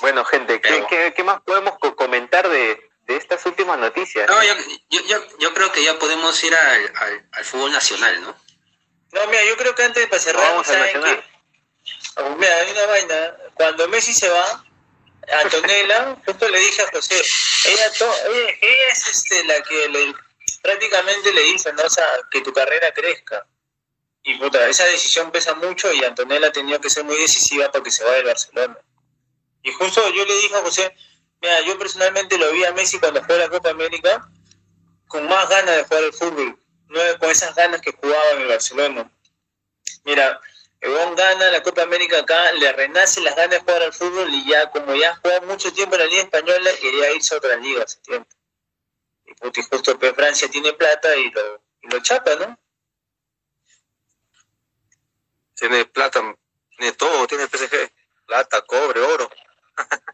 [0.00, 4.28] Bueno, gente, ¿qué, Pero- qué, qué más podemos co- comentar de, de estas últimas noticias?
[4.28, 4.54] No, yo,
[4.90, 8.36] yo, yo, yo creo que ya podemos ir al, al, al fútbol nacional, ¿no?
[9.12, 11.24] No, mira, yo creo que antes para cerrar, Vamos al ¿saben Nacional.
[11.24, 12.20] qué?
[12.22, 13.36] Oh, Mira, hay una vaina.
[13.54, 14.64] Cuando Messi se va,
[15.32, 17.22] Antonella, justo le dije a José,
[17.66, 17.86] ella,
[18.30, 20.14] ella, es este, la que le-
[20.62, 21.88] prácticamente le dice, ¿no?
[21.88, 23.46] Sea, que tu carrera crezca.
[24.22, 27.82] Y puta, esa decisión pesa mucho y Antonella ha tenido que ser muy decisiva para
[27.84, 28.78] que se vaya del Barcelona.
[29.62, 30.94] Y justo yo le dije a José,
[31.40, 34.26] mira, yo personalmente lo vi a Messi cuando jugó la Copa América
[35.08, 36.58] con más ganas de jugar al fútbol,
[36.88, 39.10] no con esas ganas que jugaba en el Barcelona.
[40.04, 40.40] Mira,
[40.84, 44.46] Ebon gana la Copa América acá, le renace las ganas de jugar al fútbol y
[44.46, 47.84] ya, como ya jugado mucho tiempo en la Liga Española, quería irse a otra liga
[47.84, 48.28] hace tiempo.
[49.24, 52.58] Y, justo pues, Francia tiene plata y lo, y lo chapa, ¿no?
[55.54, 56.20] Tiene plata,
[56.76, 57.90] tiene todo, tiene PSG.
[58.26, 59.30] Plata, cobre, oro.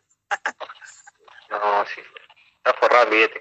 [1.50, 2.00] No, sí.
[2.58, 3.40] Está forrado el billete.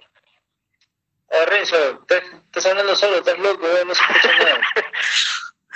[1.30, 4.62] Ah, Renzo, estás, estás hablando solo, estás loco, eh, no se escucha nada.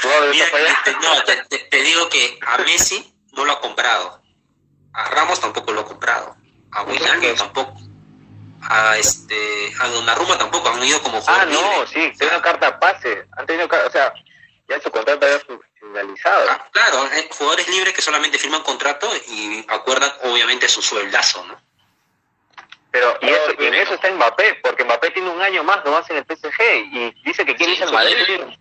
[0.04, 0.46] ¿Tú vas de Mira,
[0.84, 4.22] te- no, te, te- te digo que a Messi no lo ha comprado.
[4.94, 6.36] A Ramos tampoco lo ha comprado.
[6.74, 7.74] A Wijnaldum tampoco.
[8.70, 10.68] A este a Donnarumma tampoco.
[10.70, 11.88] Han ido como Ah, jugador no, libre.
[11.88, 13.26] sí, O sea, una carta pase.
[13.38, 14.13] Han tenido, o sea,
[14.68, 16.50] ya su contrato había fin- finalizado.
[16.50, 21.58] ah, claro, hay jugadores libres que solamente firman contrato y acuerdan obviamente su sueldazo, ¿no?
[22.92, 25.84] Pero, y, No, eso, y en eso está Mbappé, porque Mbappé tiene un año más
[25.86, 26.62] nomás en el PSG
[26.92, 28.56] y dice que quiere Sí, irse al sí, Madrid.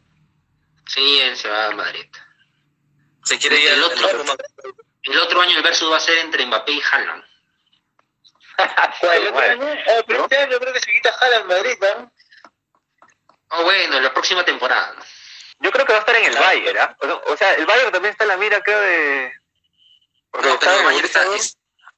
[0.86, 1.18] Sí.
[1.20, 2.06] Él se va a Madrid.
[3.24, 4.36] Se quiere ir El al- otro.
[5.04, 7.24] El otro año el versus va a ser entre Mbappé y Haaland.
[9.00, 9.80] ¿Cuál, el otro Bueno, año?
[9.88, 12.12] Ah, pero este año creo que se quita en Madrid, ¿no?
[13.48, 14.94] Oh, bueno, la próxima temporada.
[15.58, 16.34] Yo creo que va a estar en el.
[16.36, 16.96] Bayern, ¿ah?
[17.00, 19.32] O sea, o sea, el Bayern también está en la mira, creo, de...
[20.30, 21.24] Porque No, está pero Bayern el está,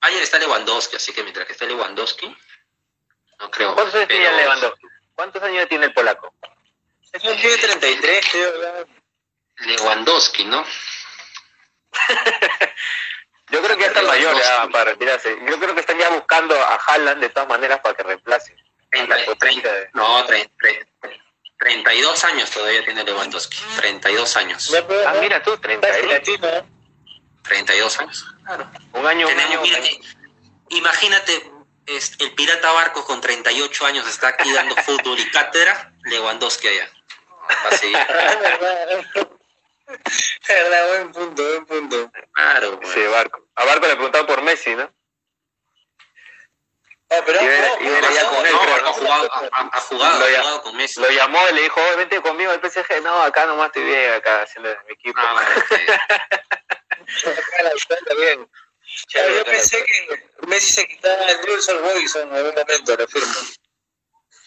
[0.00, 2.36] Bayern está Lewandowski, así que mientras que esté Lewandowski,
[3.38, 3.74] no creo.
[3.74, 4.86] ¿Cuántos años tiene pero- Lewandowski?
[5.14, 6.34] ¿Cuántos años tiene el polaco?
[7.14, 8.58] Eso tiene 33, creo.
[8.58, 8.86] ¿verdad?
[9.58, 10.64] Lewandowski, ¿no?
[13.50, 15.36] Yo creo que ya está mayor ya para retirarse.
[15.48, 18.56] Yo creo que están ya buscando a Haaland de todas maneras para que reemplace.
[18.90, 20.86] Treinta- La potencia de- No, tre- tre-
[21.58, 23.58] 32 años todavía tiene Lewandowski.
[23.76, 24.72] 32 años.
[25.06, 26.12] Ah, mira tú, Casi 31.
[26.12, 26.64] latino, ¿eh?
[27.42, 28.24] 32 años.
[28.44, 28.70] Claro.
[28.92, 29.58] Un año, un año.
[29.58, 29.86] un mira, año.
[29.86, 30.00] eh,
[30.70, 31.50] imagínate
[31.86, 36.90] es el pirata Barcos con 38 años está aquí dando fútbol y cátedra, Lewandowski allá.
[37.64, 37.98] Va a seguir.
[40.48, 42.10] verdad, buen punto, buen punto.
[42.32, 42.92] Claro, pues.
[42.92, 43.46] Sí, Barco.
[43.54, 44.90] A Barco le preguntaban por Messi, ¿no?
[47.10, 49.30] Ah, pero Y era- no, y era no, ya con él, No, creo, ha jugado,
[49.52, 51.00] ha, jugado, Lo ha ya- jugado con Messi.
[51.00, 53.00] Lo llamó y le dijo, "Oye, vente conmigo al PSG.
[53.02, 55.18] No, acá nomás estoy bien, acá haciendo mi equipo.
[55.20, 55.44] Ah,
[57.06, 58.48] Está bien.
[59.16, 63.06] Ah, yo pensé que Messi se quitaba el Newell's Old Boys en algún momento, lo
[63.08, 63.34] firmo.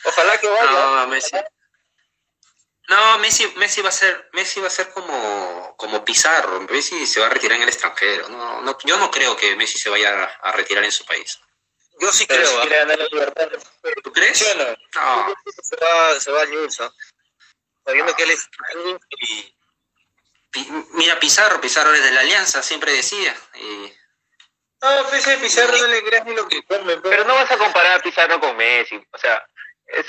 [0.03, 0.71] Ojalá que vaya.
[0.71, 1.37] no, Messi.
[2.89, 6.61] No, Messi, Messi va a ser, Messi va a ser como, como Pizarro.
[6.61, 8.29] Messi se va a retirar en el extranjero.
[8.29, 11.39] No, no, yo no creo que Messi se vaya a, a retirar en su país.
[11.99, 12.61] Yo sí Pero si creo, ¿ah?
[12.61, 13.49] quiere ganar la libertad.
[14.03, 14.37] ¿Tú crees?
[14.37, 14.65] ¿Sí o no?
[14.65, 16.93] No, se va, se va a Newell's, ¿ah?
[17.85, 18.49] Sabiendo que él es
[19.21, 19.57] y
[20.93, 23.35] mira Pizarro, Pizarro es de la Alianza, siempre decía.
[23.55, 23.93] Y,
[24.81, 26.97] No, pese a Pizarro no le creas ni lo que come.
[26.97, 28.95] Pero no vas a comparar a Pizarro con Messi.
[29.11, 29.56] O sea, eh,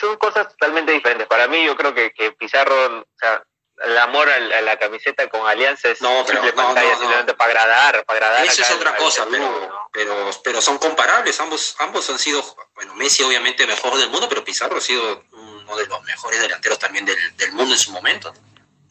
[0.00, 1.26] son cosas totalmente diferentes.
[1.26, 3.42] Para mí, yo creo que, que Pizarro, o sea,
[3.84, 6.88] el amor a la, a la camiseta con Alianza es No, pero simple no, pantalla,
[6.88, 6.98] no, no.
[6.98, 8.46] simplemente para agradar, para agradar.
[8.46, 11.38] Eso es otra cosa, pero, pero, pero son comparables.
[11.40, 15.76] Ambos, ambos han sido, bueno, Messi obviamente mejor del mundo, pero Pizarro ha sido uno
[15.76, 18.32] de los mejores delanteros también del, del mundo en su momento.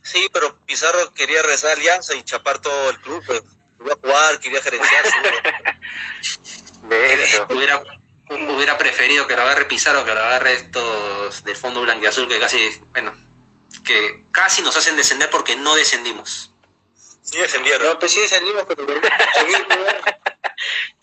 [0.04, 3.21] Sí, pero Pizarro quería a Alianza y chapar todo el club.
[3.26, 3.41] Pues.
[3.78, 5.04] Quería jugar, quería gerenciar.
[6.84, 7.45] De hecho.
[7.50, 7.84] Hubiera,
[8.29, 12.81] hubiera preferido que lo agarre Pizarro que lo agarre estos del fondo blanquiazul que casi,
[12.91, 13.15] bueno,
[13.85, 16.51] que casi nos hacen descender porque no descendimos.
[17.23, 17.87] Sí, descendieron.
[17.87, 18.85] No, pues sí descendimos, pero.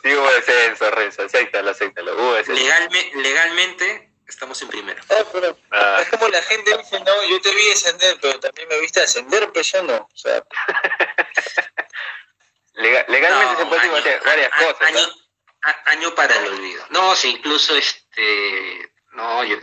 [0.03, 1.23] Sí, hubo descenso, Renzo.
[1.23, 2.15] Acéptalo, acéptalo.
[2.15, 2.61] Hubo descenso.
[2.63, 5.03] Legalme- legalmente estamos en primero.
[5.11, 8.69] Ah, pero Ah, es como la gente dice, no, yo te vi descender, pero también
[8.69, 9.97] me viste ascender, pero yo no.
[9.97, 10.43] O sea,
[12.75, 14.81] lega- legalmente No, se pueden año- decir varias cosas.
[14.81, 15.24] Año, ¿no?
[15.65, 16.85] A- año para el olvido.
[16.91, 19.57] No, sí, incluso este, no, yo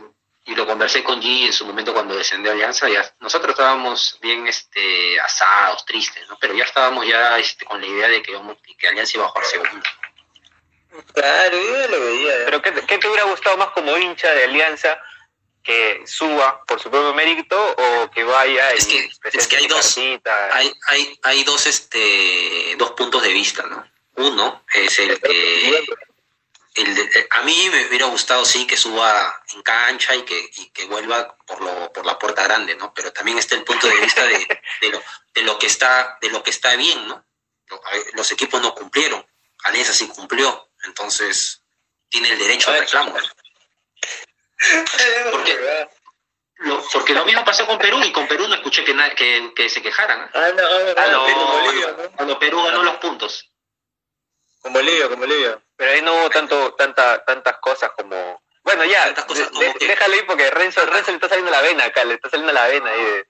[0.46, 4.48] y lo conversé con G en su momento cuando descendió Alianza, ya nosotros estábamos bien
[4.48, 6.38] este asados, tristes, ¿no?
[6.40, 9.30] Pero ya estábamos ya este, con la idea de que, vamos- que Alianza iba a
[9.30, 9.84] jugar segundo.
[11.14, 12.40] claro, yo ya lo veía.
[12.40, 12.46] ya.
[12.46, 15.00] Pero ¿qué, qué te hubiera gustado más como hincha de Alianza?
[15.64, 19.58] ¿Que suba por su propio mérito o que vaya y Es que- presente es que
[19.58, 19.96] hay dos.
[20.54, 23.88] Hay, hay, hay dos este dos puntos de vista, ¿no?
[24.16, 25.86] Uno es el que
[26.76, 30.50] el de- eh, a mí me hubiera gustado sí que suba en cancha y que,
[30.56, 32.94] y que vuelva por lo, por la puerta grande, ¿no?
[32.94, 36.30] Pero también está el punto de vista de, de lo, de lo que está, de
[36.30, 37.26] lo que está bien, ¿no?
[38.14, 39.26] Los equipos no cumplieron,
[39.64, 41.62] Alianza sí cumplió, entonces
[42.10, 43.14] tiene el derecho al reclamo.
[45.32, 45.88] Porque,
[46.58, 49.52] lo, porque lo mismo pasó con Perú y con Perú no escuché que, na- que,
[49.56, 50.30] que se quejaran.
[50.34, 50.64] Ah, no,
[50.98, 51.48] ah, no, no.
[51.64, 52.12] Bolivia, ¿no?
[52.12, 53.51] Cuando Perú ganó los puntos.
[54.62, 55.62] Con Bolivia, con Bolivia.
[55.76, 58.42] Pero ahí no hubo tanto, tanta, tantas cosas como...
[58.64, 61.50] Bueno, ya, Tantas cosas como de- que- déjalo ahí porque Renzo, Renzo le está saliendo
[61.52, 63.28] la vena acá, le está saliendo la vena ahí de...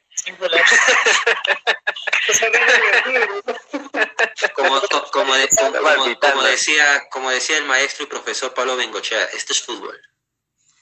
[4.55, 9.23] Como, co- como, de- como- como- decía, como decía el maestro y profesor Pablo Bengochea,
[9.25, 9.99] esto es fútbol.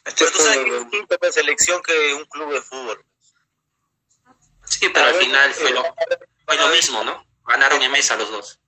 [0.03, 3.05] Pero tú sabes que es distinto la selección que un club de fútbol.
[4.65, 5.83] Sí, pero al final fue lo,
[6.45, 7.25] fue lo mismo, ¿no?
[7.45, 8.59] Ganaron en mesa los dos.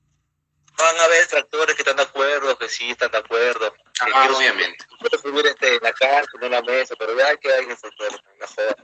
[0.82, 3.74] Van a haber tractores que están de acuerdo, que sí están de acuerdo.
[3.74, 4.86] Que Ah, quiero- obviamente.
[5.00, 8.10] Quiero subir este, en la cárcel, en la mesa, pero ya que hay que soltar
[8.40, 8.76] la joda.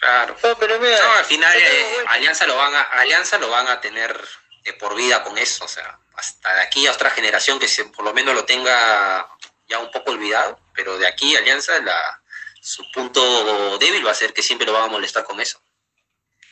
[0.00, 0.36] Claro.
[0.42, 3.80] No, pero mira, No, al final eh, Alianza lo van a Alianza lo van a
[3.80, 4.18] tener
[4.64, 7.84] de por vida con eso, o sea, hasta de aquí a otra generación que se,
[7.84, 9.28] por lo menos lo tenga
[9.68, 12.22] ya un poco olvidado, pero de aquí Alianza la
[12.62, 15.60] su punto débil va a ser que siempre lo van a molestar con eso.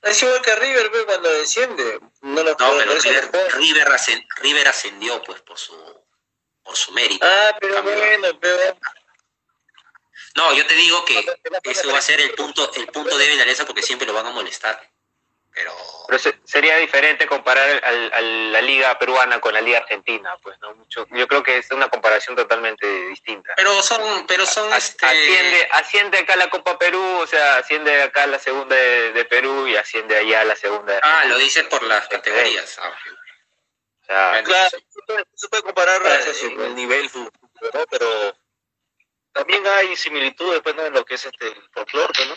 [0.03, 2.01] Es igual que River, ve, cuando desciende.
[2.23, 3.31] No lo No, por pero River.
[3.55, 3.89] River,
[4.37, 5.75] River ascendió pues por su
[6.63, 7.27] por su mérito.
[7.27, 7.95] Ah, pero Cambio.
[7.97, 8.79] bueno, pero
[10.37, 11.25] No, yo te digo que
[11.65, 14.27] eso va a ser el punto el punto débil de Alianza porque siempre lo van
[14.27, 14.91] a molestar.
[15.59, 15.73] Pero
[16.07, 20.57] Pero se- sería diferente comparar al- a la liga peruana con la liga argentina, pues,
[20.61, 20.73] ¿no?
[20.77, 23.55] Mucho, yo creo que es una comparación totalmente distinta.
[23.57, 28.03] pero son pero son As- este Asciende, asciende acá la Copa Perú, o sea, asciende
[28.03, 31.65] acá la segunda de, de Perú y asciende allá la segunda de Ah, lo dices
[31.65, 32.79] por las categorías.
[32.81, 32.93] Ah.
[34.03, 36.01] O sea, Claro, se puede, se puede comparar
[36.33, 37.29] sí, el nivel ¿no?
[37.91, 38.39] Pero
[39.33, 40.87] también hay similitudes pues, ¿no?
[40.87, 42.37] en lo que es este el folclore, ¿no?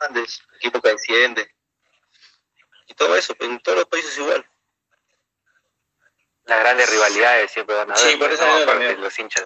[0.00, 1.50] Grandes, equipo que asciende.
[2.90, 4.44] Y todo eso, pues, en todos los países igual.
[6.44, 8.74] las grandes rivalidades siempre van a haber, Sí, por eso ¿no?
[8.96, 9.44] los hinchas.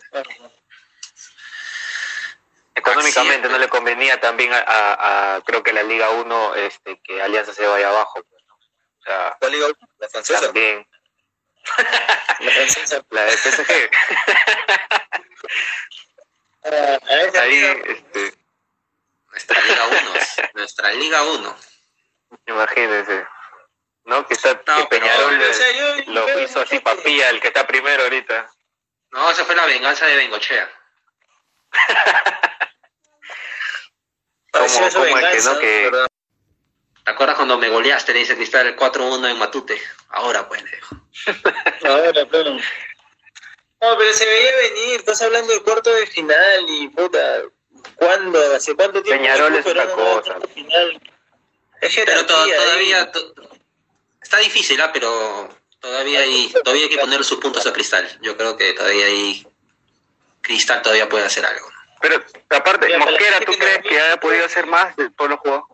[2.74, 7.20] Económicamente no le convenía también a, a- a- creo que la Liga 1 este, que
[7.22, 8.22] Alianza se vaya abajo.
[8.24, 8.55] pues, ¿no?
[8.55, 9.66] O sea, ¿Cuál liga?
[9.99, 10.40] La francesa.
[10.40, 10.88] también
[12.40, 13.05] la francesa.
[13.11, 13.90] la de PSG.
[17.36, 18.34] Ahí, liga, este,
[19.30, 19.99] Nuestra Liga 1.
[20.55, 21.57] nuestra Liga 1.
[22.47, 23.26] imagínense.
[24.05, 24.27] ¿No?
[24.27, 27.41] Que, está, No, que pero- Peñarol o sea, yo- lo yo- hizo así papilla, el
[27.41, 28.51] que está primero ahorita.
[29.11, 30.71] No, esa fue la venganza de Bengochea.
[34.53, 35.59] Como, como el que, venganza, ¿no?
[35.59, 35.91] Que.
[37.05, 38.13] ¿Te acuerdas cuando me goleaste?
[38.13, 39.81] Le dice Cristal el 4-1 en Matute.
[40.11, 40.97] Ahora pues, le dijo.
[41.89, 42.51] Ahora, claro.
[43.81, 47.43] No, pero se veía venir, estás hablando del cuarto de final y puta,
[47.97, 48.55] ¿cuándo?
[48.55, 49.23] ¿Hace cuánto tiempo?
[49.23, 50.39] Peñarol es otra cosa.
[50.55, 51.03] final?
[51.81, 52.95] Es Pero todavía ahí.
[54.25, 54.91] Está difícil, ¿ah?
[54.93, 55.49] pero
[55.79, 58.18] todavía hay, todavía hay que poner sus puntos a Cristal.
[58.22, 59.47] Yo creo que todavía hay
[60.41, 61.70] Cristal todavía puede hacer algo.
[62.01, 65.41] pero aparte, Mira, Mosquera, ¿tú que crees que haya podido hacer más de todos los
[65.41, 65.64] juegos?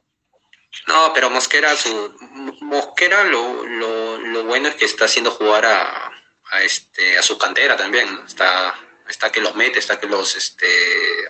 [0.87, 2.15] No, pero Mosquera, su
[2.61, 6.13] Mosquera lo, lo, lo bueno es que está haciendo jugar a,
[6.51, 8.27] a este a su cantera también, ¿no?
[8.27, 8.75] está
[9.11, 10.67] está que los mete, está que los este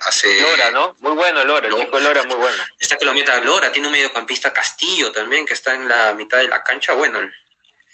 [0.03, 0.97] hace Lora, ¿no?
[1.01, 2.63] Muy bueno Lora, el chico Lora muy bueno.
[2.79, 6.13] está que lo mete a Lora, tiene un mediocampista Castillo también que está en la
[6.15, 7.33] mitad de la cancha, bueno, el-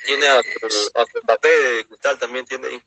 [0.04, 2.82] Tiene a, a Mbappé de Cristal también tiene ahí.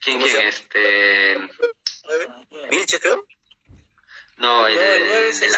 [0.00, 1.38] ¿quién ¿Cómo se quién este.
[2.70, 3.26] Vilches, creo.
[4.36, 5.50] no, el, No, el nueve el- es el-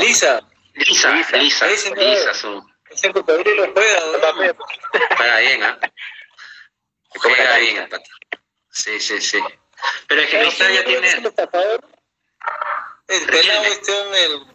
[0.00, 0.40] Lisa,
[0.74, 1.36] Lisa, Lisa.
[1.36, 1.96] Lisa, Lisa,
[2.30, 2.36] es.
[2.38, 4.56] su, ese cocodrilo juega, ¿no?
[5.16, 5.78] juega bien, ¿ah?
[7.20, 7.58] Come la Juega cancha.
[7.60, 8.10] bien, el pata.
[8.70, 9.38] Sí, sí, sí.
[10.06, 11.88] Pero es que Pero ya ¿quién es tiene el estafador?
[13.08, 14.46] El pelado este, el...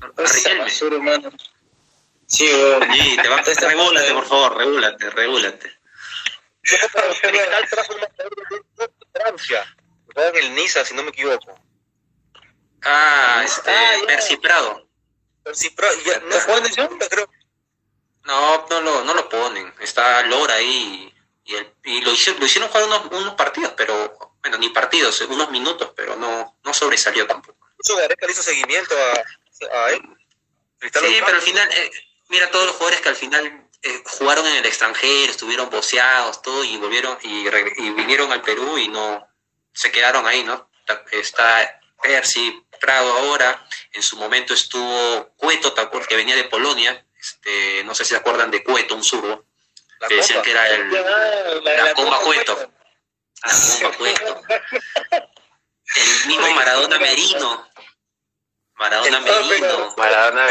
[0.00, 0.64] a Riquelme.
[0.64, 1.32] basura, hermano.
[2.26, 2.46] Sí,
[3.22, 5.78] te regúlate, por favor, regúlate, regúlate.
[6.62, 9.76] Cristal trajo una de Francia.
[10.34, 11.58] El Niza, si no me equivoco.
[12.82, 14.06] Ah, este, Ah, ya.
[14.06, 14.88] Percy Prado.
[15.44, 17.30] Pero ya, no creo.
[18.24, 19.74] No, no lo, no lo ponen.
[19.80, 21.13] Está Lora ahí
[21.44, 25.20] y, el- y lo, hicieron, lo hicieron jugar unos, unos partidos, pero, bueno, ni partidos,
[25.22, 27.66] unos minutos, pero no, no sobresalió tampoco.
[27.72, 30.02] Incluso Gareca le hizo seguimiento a, a él.
[30.80, 31.90] Sí, pero al final, eh,
[32.28, 36.62] mira todos los jugadores que al final eh, jugaron en el extranjero, estuvieron boceados, todo,
[36.64, 39.26] y volvieron y, y vinieron al Perú y no
[39.72, 40.70] se quedaron ahí, ¿no?
[41.10, 45.74] Está Percy, Prado ahora, en su momento estuvo Cueto,
[46.06, 49.43] que venía de Polonia, este, no sé si se acuerdan de Cueto, un zurdo,
[50.04, 50.44] La que decían Copa.
[50.44, 52.54] que era el, la comba Copa Cueto.
[52.56, 52.72] Cueto.
[53.44, 53.52] la
[53.82, 54.42] bomba Cueto.
[55.96, 57.68] El mismo Maradona Merino.
[58.74, 59.94] Maradona Merino.
[59.96, 60.46] Maradona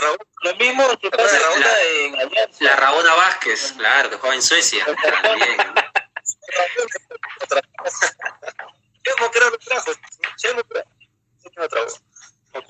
[0.00, 0.18] Raúl.
[0.42, 2.64] lo mismo que pasa La- ahorita en Alianza.
[2.64, 4.84] La Rabona Vázquez, claro, que juega en Suecia.
[5.22, 5.56] También.
[9.04, 9.92] Chemo creo lo trajo.
[10.36, 10.84] Chemo creo.
[11.42, 11.86] Sí que lo trajo.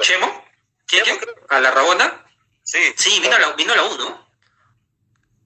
[0.03, 0.45] ¿Chemo?
[0.86, 1.05] ¿Quién?
[1.05, 1.34] Chemo, quién?
[1.49, 2.26] ¿A la Rabona?
[2.64, 2.92] Sí.
[2.97, 4.28] Sí, vino a la, vino a la 1.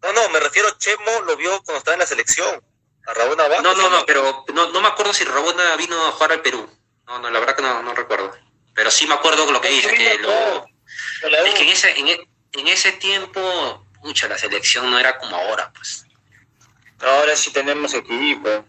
[0.03, 2.63] No, no, me refiero a Chemo, lo vio cuando estaba en la selección.
[3.07, 3.63] A Rabona Vázquez.
[3.63, 6.69] No, no, no, pero no, no me acuerdo si Rabona vino a jugar al Perú.
[7.07, 8.37] No, no, la verdad que no, no recuerdo.
[8.75, 10.67] Pero sí me acuerdo lo que dice, que lo...
[11.23, 15.37] Es que en ese, en, e- en ese tiempo, mucha la selección no era como
[15.37, 16.05] ahora, pues.
[17.01, 18.65] Ahora sí tenemos equipo.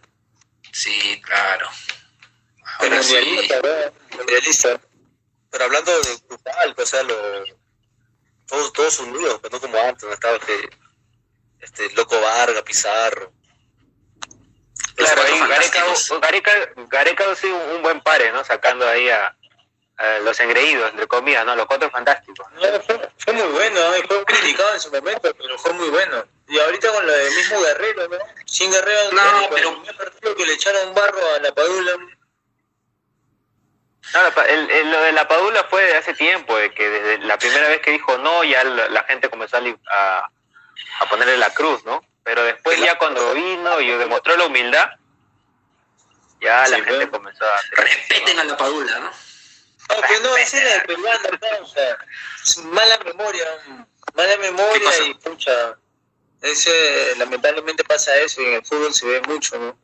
[0.71, 1.69] Sí, claro.
[2.80, 3.13] Ahora sí.
[3.13, 3.93] Mundialista, ¿verdad?
[4.15, 4.82] Mundialista.
[5.51, 7.43] Pero hablando de grupal, o sea, lo,
[8.47, 10.69] todos, todos unidos, pues no como antes, no estaba este,
[11.62, 13.32] este Loco Varga, Pizarro.
[14.95, 15.84] Claro, ahí Gareca.
[16.22, 16.51] Gareca,
[16.89, 18.43] Gareca sí un, un buen pare, ¿no?
[18.43, 19.36] Sacando ahí a,
[19.97, 21.55] a los engreídos, entre comillas, ¿no?
[21.55, 22.45] Los cuatro fantásticos.
[22.53, 24.03] No, fue, fue muy bueno, ¿eh?
[24.07, 26.26] fue criticado en su momento, pero fue muy bueno.
[26.47, 28.18] Y ahorita con lo del mismo Guerrero, ¿no?
[28.45, 31.91] Sin Guerrero, No, pero- primer partido que le echaron barro a la Padula.
[34.12, 37.38] No, el- el- lo de la Padula fue de hace tiempo, de que desde la
[37.38, 40.30] primera vez que dijo no, ya la, la gente comenzó a,
[40.99, 42.03] a ponerle la cruz, ¿no?
[42.23, 44.89] Pero después ya cuando vino y demostró la humildad,
[46.41, 47.11] ya la Sí, gente ¿no?
[47.11, 49.09] comenzó a hacer Respeten a la Padula, ¿no?
[49.09, 51.65] No, pero no, ese era de peruano, ¿no?
[51.65, 51.97] O sea,
[52.65, 53.45] mala memoria,
[54.13, 55.75] mala ¿Qué memoria y pucha.
[56.41, 59.77] Ese, lamentablemente pasa eso y en el fútbol se ve mucho, ¿no?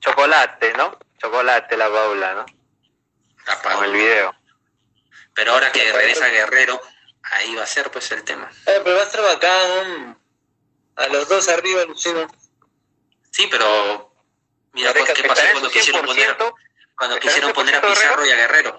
[0.00, 0.98] chocolate, ¿no?
[1.18, 2.46] Chocolate la Paula, ¿no?
[3.46, 4.34] La Con el video.
[5.34, 6.80] Pero ahora que regresa Guerrero,
[7.22, 8.50] ahí va a ser pues el tema.
[8.66, 10.18] Eh, pero va a estar bacán,
[10.96, 12.26] a los dos arriba, Lucino.
[13.30, 14.12] Sí, pero
[14.72, 16.54] mira pues, qué Está pasó cuando quisieron poner, 100%,
[16.96, 18.78] cuando está quisieron poner a 100% Pizarro y a Guerrero.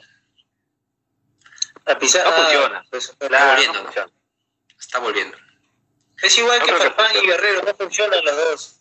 [1.86, 2.86] A pisar, No funciona.
[2.90, 4.12] pues, claro, volviendo, no.
[4.80, 5.38] Está volviendo.
[6.22, 7.26] Es igual No que Farfán y.
[7.28, 8.76] Guerrero, no funcionan los dos.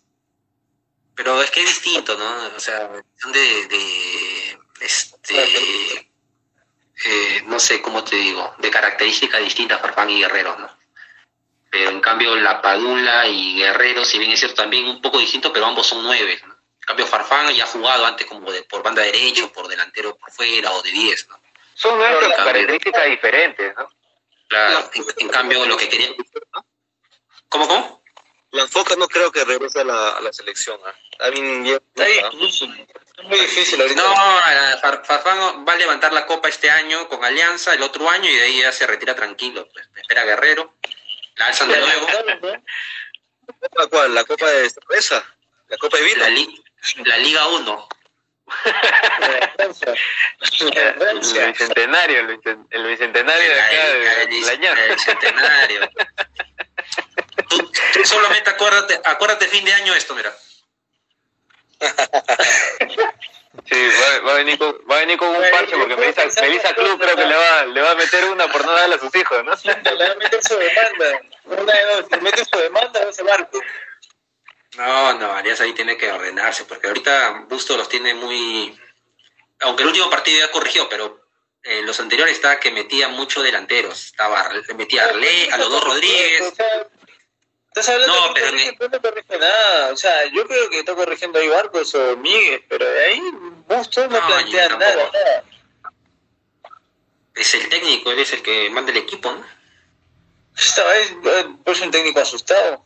[1.15, 2.55] Pero es que es distinto, ¿no?
[2.55, 6.08] O sea, son de, de este,
[7.05, 10.69] eh, no sé cómo te digo, de características distintas Farfán y Guerrero, ¿no?
[11.71, 15.53] Pero en cambio la Padula y Guerrero, si bien es cierto también un poco distinto,
[15.53, 16.57] pero ambos son nueve, ¿no?
[16.85, 20.31] cambio Farfán ya ha jugado antes como de, por banda derecha, o por delantero por
[20.31, 21.39] fuera o de 10, ¿no?
[21.75, 22.45] Son nuestras Claro.
[22.45, 23.87] características diferentes, ¿no?
[24.47, 26.09] Claro, en, en cambio lo que quería...
[27.47, 28.03] ¿Cómo, cómo?
[28.51, 30.79] La enfoca no creo que regrese a la, a la selección.
[30.83, 30.93] ¿ah?
[31.11, 31.79] Está bien, bien.
[31.95, 32.29] Está.
[33.19, 34.01] Es muy difícil ahorita.
[34.01, 34.15] No,
[34.81, 38.35] Far- Farfán va a levantar la copa este año con Alianza, el otro año, y
[38.35, 39.67] de ahí ya se retira tranquilo.
[39.73, 40.75] Pues, espera Guerrero,
[41.35, 42.07] la alzan de nuevo.
[43.75, 44.13] ¿La cuál?
[44.15, 45.23] ¿La Copa de Cerveza?
[45.67, 46.19] ¿La Copa de Vila?
[46.25, 46.63] La, li-
[47.05, 47.89] la Liga 1.
[50.71, 53.87] El bicentenario, el, bicen- el bicentenario de acá
[54.27, 54.85] de la ñata.
[54.85, 55.89] el centenario.
[57.49, 60.31] Tú, tú solamente acuérdate, acuérdate fin de año esto, mira.
[64.25, 67.15] Va, a venir con, va a venir con un parche porque Melissa, Melissa Club creo
[67.15, 69.53] que le va, le va a meter una por no darle a sus hijos, ¿no?
[69.63, 71.21] Le va a meter su demanda.
[71.45, 72.05] Una de dos.
[72.11, 73.59] Si mete su demanda, a ese barco.
[74.77, 78.79] No, no, Alianza ahí tiene que ordenarse, porque ahorita Busto los tiene muy...
[79.61, 81.27] Aunque el último partido ya corrigió, pero
[81.63, 84.05] eh, los anteriores estaba que metía mucho delanteros.
[84.05, 86.41] Estaba, metía a Arlé, a los dos Rodríguez.
[86.41, 86.87] O sea,
[87.69, 89.93] Estás hablando No, de pero que no no corrige nada.
[89.93, 93.21] O sea, yo creo que está corrigiendo ahí Barcos o Miguel, pero de ahí
[93.67, 95.11] Busto no, No, plantea nada.
[97.35, 99.43] Es el técnico, él es el que manda el equipo, ¿no?
[100.57, 102.83] Esta vez eh, pues un técnico asustado.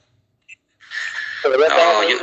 [1.44, 2.20] No, yo-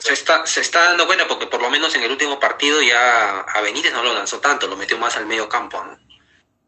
[0.00, 3.40] se está, se está dando cuenta porque por lo menos en el último partido ya
[3.40, 5.96] a Benítez no lo lanzó tanto, lo metió más al medio campo, ¿no?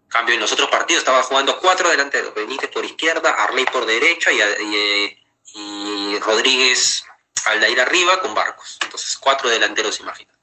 [0.08, 4.30] Cambio, en los otros partidos estaba jugando cuatro delanteros, Benítez por izquierda, Arley por derecha
[4.32, 5.22] y, y,
[5.54, 7.04] y Rodríguez
[7.46, 8.78] Aldair arriba con Barcos.
[8.82, 10.36] Entonces, cuatro delanteros, imagínate.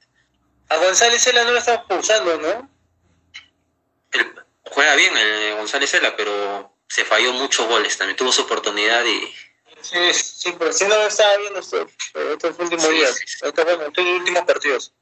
[0.70, 2.70] A González Cela no lo estamos pulsando, ¿no?
[4.66, 9.34] Juega bien el González Cela, pero se falló muchos goles, también tuvo su oportunidad y
[9.82, 11.60] Sí, sí, pero sí no lo estaba viendo
[12.14, 13.16] pero estos últimos Sí, días.
[13.18, 13.40] sí, sí.
[13.44, 13.66] Estos
[13.98, 14.94] últimos partidos.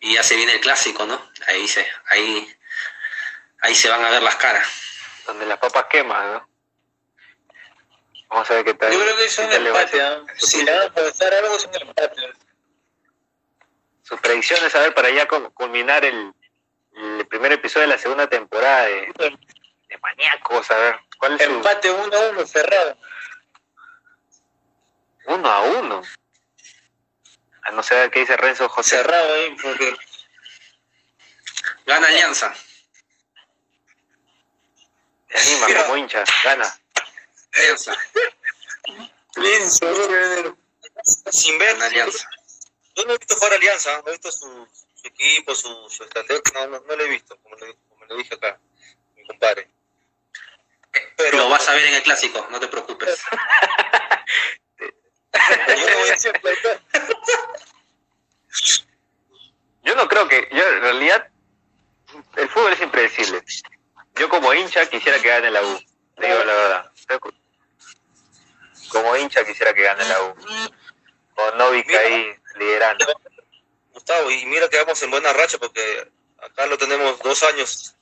[0.00, 1.30] Y ya se viene el clásico, ¿no?
[1.46, 2.54] Ahí se, ahí,
[3.60, 4.66] ahí se van a ver las caras.
[5.26, 6.48] Donde las papas queman, ¿no?
[8.28, 8.92] Vamos a ver qué tal.
[8.92, 10.02] Yo creo que es un empate.
[10.02, 10.22] ¿ah?
[10.36, 12.32] Si le van a apostar algo, es un empate.
[14.02, 16.32] Sus predicciones, a ver, para ya culminar el,
[16.96, 19.12] el primer episodio de la segunda temporada de,
[19.88, 21.00] de Maníacos, a ver.
[21.18, 22.98] ¿Cuál es Empate 1 a 1, cerrado.
[25.26, 26.02] uno a uno?
[27.62, 28.96] A no sé qué dice Renzo José.
[28.96, 29.96] Cerrado ahí, porque
[31.86, 32.54] Gana Alianza.
[35.30, 36.80] Se anima como hincha, gana.
[37.54, 37.94] Alianza.
[41.30, 42.28] Sin ver, Alianza.
[42.96, 46.42] yo no he visto jugar Alianza, no he visto su, su equipo, su, su estrategia,
[46.54, 48.58] no, no, no lo he visto, como le, como le dije acá,
[49.16, 49.70] mi compadre.
[51.16, 53.22] Pero Lo vas a ver en el clásico, no te preocupes.
[55.32, 56.16] yo no voy a
[59.82, 61.28] Yo no creo que, yo en realidad,
[62.36, 63.42] el fútbol es impredecible.
[64.18, 65.80] Yo como hincha quisiera que gane la U,
[66.16, 66.92] te digo la verdad.
[68.90, 70.34] Como hincha quisiera que gane la U.
[71.34, 73.06] Con Novik ahí liderando.
[73.92, 76.10] Gustavo, y mira que vamos en buena racha porque
[76.40, 77.94] acá lo tenemos dos años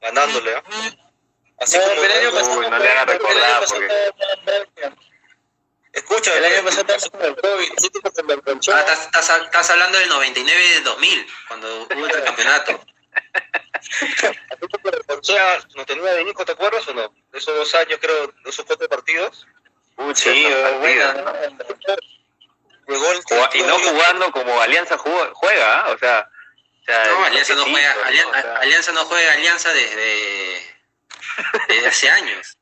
[0.00, 0.54] ganándole.
[0.56, 0.62] ¿ah?
[1.60, 4.94] Así No, como el año pasado Uy, no le hagan recordar, pasado porque-
[5.92, 7.72] escucha, El año pasado con el COVID,
[8.26, 8.74] me enganchó.
[8.74, 12.84] Ah, estás, estás- estás hablando del 99 y del 2000, cuando hubo el campeonato.
[15.08, 17.14] o sea, no tenía de Nico, ¿te acuerdas o no?
[17.32, 19.46] De esos dos años, creo, de esos cuatro partidos.
[19.96, 20.46] Pucha, Sí,
[20.80, 21.32] buena, ¿no?
[22.88, 25.90] Llegó el Juga- Y no jugando como Alianza juega, juega ¿ah?
[25.92, 26.28] o sea...
[26.28, 28.02] o sea, No, Alianza no juega, ¿no?
[28.04, 30.76] Alian- O sea, Alianza no juega Alianza desde,
[31.68, 32.58] desde hace años.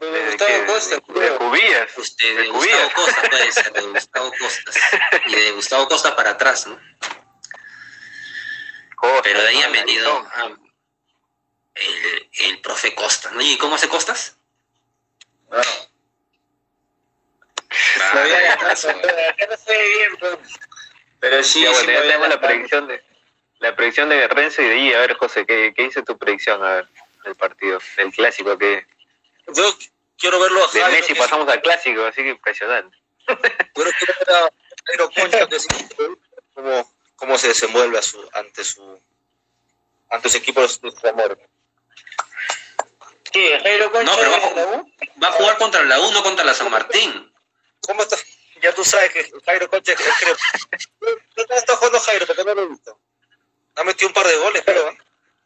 [0.00, 1.28] De desde Gustavo que- Costa, de.
[1.38, 1.98] Cubillas.
[1.98, 2.84] Usted, De de Cubillas.
[2.94, 4.70] Gustavo Costa puede ser, de Gustavo Costa.
[5.26, 6.78] Y de Gustavo Costa para atrás, ¿no?
[9.28, 9.64] Pero de ahí ¿no?
[9.66, 10.50] han venido ah,
[11.74, 13.42] el, el profe Costa, ¿no?
[13.42, 14.38] ¿Y cómo hace Costas?
[15.50, 15.60] No.
[18.12, 20.38] Había se ve bien.
[21.20, 23.02] Pero sí, Ya, sí bueno, me ya tenemos la predicción de
[23.58, 24.94] la predicción de Renzo y de I.
[24.94, 26.88] A ver, José, ¿qué, qué dice tu predicción a ver,
[27.24, 28.56] del partido, del clásico?
[28.56, 28.86] que
[29.48, 29.76] Yo
[30.16, 32.96] quiero verlo a De Messi pasamos al clásico, así que impresionante.
[33.74, 34.50] Quiero quiero ver a
[34.86, 35.66] Jairo Concha, que es
[36.54, 38.98] cómo, cómo se desenvuelve a su, ante su
[40.10, 41.38] ante su equipo de su amor.
[43.32, 43.58] ¿Qué?
[43.62, 44.92] ¿Jairo Concha No, pero de bajo- la U?
[45.22, 47.32] Va a jugar contra la U, no contra la San Martín.
[47.82, 48.16] ¿Cómo está?
[48.62, 50.36] Ya tú sabes que Jairo Concha es creo.
[51.36, 52.26] ¿Dónde está jugando Jairo?
[52.26, 52.98] Porque no lo he visto.
[53.76, 54.98] Ha metido un par de goles, pero ¿eh?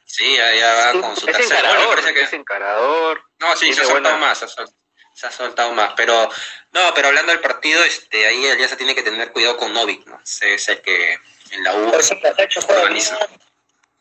[0.07, 2.21] Sí, ya, ya va con su Es tercer gol, encarador, parece que...
[2.23, 3.23] es encarador.
[3.39, 4.43] No, sí, se ha soltado buena- más.
[4.43, 4.71] ha sol-
[5.15, 5.93] se ha soltado más.
[5.97, 6.31] Pero,
[6.73, 10.21] no, pero hablando del partido, este, ahí Alianza tiene que tener cuidado con Novik, ¿no?
[10.23, 11.19] Ese es el que
[11.51, 11.93] en la U
[12.69, 13.19] organiza.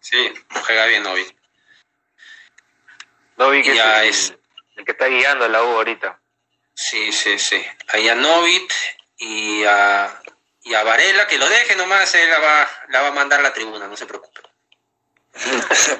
[0.01, 0.33] Sí,
[0.65, 1.35] juega bien Novik.
[3.37, 4.35] Novik es Ya el, es-
[4.75, 6.19] el que está guiando a la U ahorita.
[6.73, 7.63] Sí, sí, sí.
[7.89, 8.73] Ahí a Novik
[9.17, 10.21] y a,
[10.63, 13.43] y a Varela, que lo deje nomás, él la va, la va a mandar a
[13.43, 14.41] la tribuna, no se preocupe.
[15.35, 15.97] Y entonces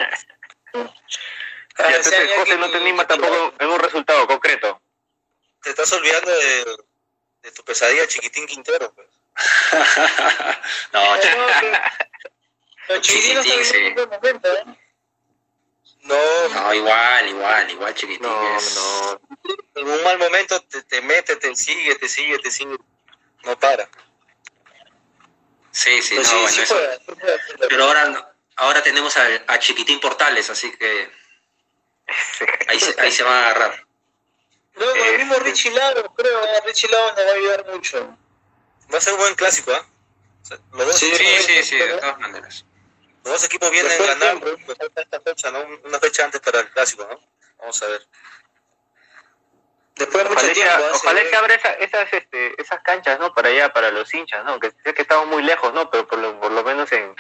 [1.77, 4.81] ya José que- no te anima tampoco en un resultado concreto.
[5.61, 6.65] Te estás olvidando de,
[7.43, 8.91] de tu pesadilla chiquitín Quintero.
[8.93, 9.07] Pues.
[10.93, 11.79] no, ch- No,
[12.91, 14.63] pero- chiquitinos Sí, sí, están en un buen momento, ¿eh?
[16.03, 18.23] No, no, igual, igual, igual chiquitín.
[18.23, 19.21] No, es- no.
[19.75, 22.75] en un mal momento te, te mete, te sigue, te sigue, te sigue.
[23.43, 23.87] No para.
[25.71, 27.67] Sí, sí, Pues no, sí, bueno, sí eso-.
[27.69, 28.25] Pero ahora, no-
[28.57, 31.11] ahora tenemos a, a Chiquitín Portales, así que
[32.67, 33.85] ahí se, ahí se van a agarrar.
[34.75, 35.45] No, con el mismo Este.
[35.49, 38.17] Richie Lagos, creo, eh, Richie Lagos nos va a ayudar mucho.
[38.93, 39.85] Va a ser un buen clásico, ¿ah?
[40.41, 42.65] O sea, los, dos, Sí, Sí, sí, de todas maneras.
[43.23, 44.57] Los dos equipos vienen Después ganando.
[44.95, 45.59] esta fecha, ¿no?
[45.85, 47.19] Una fecha antes para el clásico, ¿no?
[47.59, 48.07] Vamos a ver.
[49.95, 50.79] Después de mucho Ojalá, tiempo.
[50.79, 50.91] ¿eh?
[50.93, 53.33] ojalá se abra esa- esas, este, esas canchas, ¿no?
[53.33, 54.59] Para allá, para los hinchas, ¿no?
[54.59, 55.91] Que sé que estamos muy lejos, ¿no?
[55.91, 57.13] Pero por lo, por lo menos en,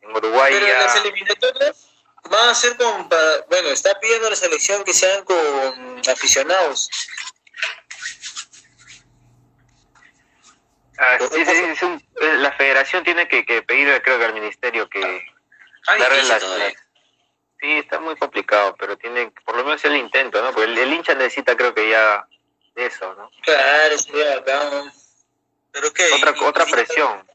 [0.00, 0.78] en Uruguay Pero ya...
[0.82, 1.86] las eliminatorias
[2.24, 3.08] van a ser con.
[3.08, 6.90] para- bueno, está pidiendo la selección que sean con aficionados.
[10.98, 12.02] Ah, sí, sí, es un-
[12.42, 15.00] la federación tiene que, que pedir, creo que al ministerio que...
[15.86, 16.72] Darle difícil las- las-
[17.60, 20.52] Sí, está muy complicado, pero tiene por lo menos el intento, ¿no?
[20.52, 22.24] Porque el, el hincha necesita, creo que ya
[22.76, 23.28] eso, ¿no?
[23.42, 23.96] Claro,
[24.36, 24.92] bacán.
[25.72, 26.08] ¿Pero qué?
[26.12, 27.28] Otra, Y- otra y- presión.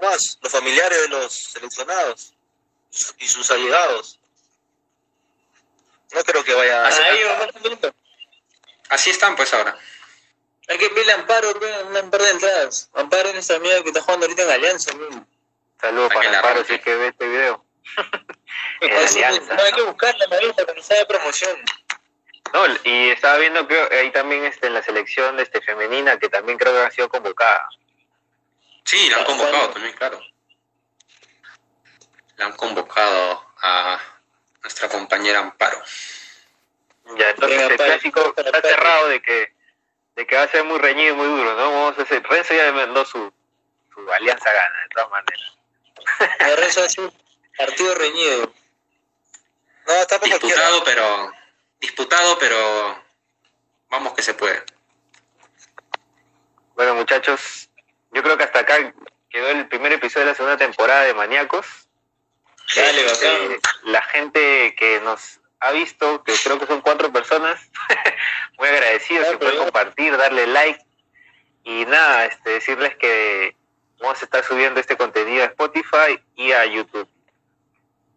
[0.00, 2.34] más, los familiares de los seleccionados
[3.18, 4.20] y sus allegados.
[6.12, 6.90] No creo que vaya a.
[8.90, 9.76] Así están, pues ahora.
[10.68, 12.90] Hay que pedirle a Amparo, un par de entradas.
[12.94, 14.92] Amparo es nuestra amiga que está jugando ahorita en Alianza.
[15.80, 17.64] Saludos Para que Amparo, si es que ve este video.
[18.80, 19.76] Alianza, no, hay ¿no?
[19.76, 21.56] que buscarla lista para que sea de promoción.
[22.52, 26.56] No, y estaba viendo que ahí también este, en la selección este, femenina, que también
[26.56, 27.68] creo que ha sido convocada.
[28.84, 30.20] Sí, la han convocado también, claro.
[32.36, 34.00] La han convocado a
[34.62, 35.82] nuestra compañera Amparo.
[37.18, 39.53] Ya, entonces Venga, el clásico está cerrado de que,
[40.16, 41.70] de que va a ser muy reñido y muy duro, ¿no?
[41.70, 43.32] Vamos a hacer, Renzo ya mandó su,
[43.92, 45.58] su alianza gana, de todas maneras.
[46.38, 47.12] La Renzo va a ser
[47.56, 48.52] partido reñido.
[49.86, 50.56] No, está por cualquiera.
[50.56, 51.32] Disputado, pero.
[51.80, 53.04] Disputado, pero.
[53.90, 54.64] Vamos que se puede.
[56.74, 57.68] Bueno, muchachos,
[58.12, 58.92] yo creo que hasta acá
[59.30, 61.66] quedó el primer episodio de la segunda temporada de Maníacos.
[62.74, 63.60] Dale, bacán.
[63.84, 67.58] la gente que nos ha visto, que creo que son cuatro personas,
[68.58, 70.80] muy agradecidos, Ah, que pueden pero- compartir, darle like
[71.64, 73.56] y nada, este, decirles que
[74.00, 77.08] vamos a estar subiendo este contenido a Spotify y a YouTube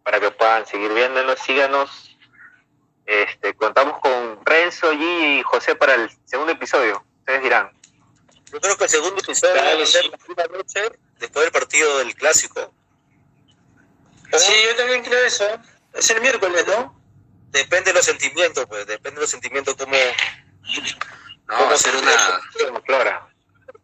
[0.02, 2.16] para que puedan seguir viéndonos, síganos.
[3.06, 7.02] Este, contamos con Renzo, G y José para el segundo episodio.
[7.20, 7.70] Ustedes dirán.
[8.52, 10.80] Yo creo que el segundo episodio Dale, va a ser una noche
[11.18, 12.72] después del partido del clásico.
[14.36, 15.44] Sí, yo también creo eso.
[15.94, 16.97] Es el miércoles, ¿no?
[17.50, 19.96] Depende de los sentimientos, pues, depende de los sentimientos como
[21.46, 22.40] No, va a ser una.
[22.66, 23.28] Como Flora.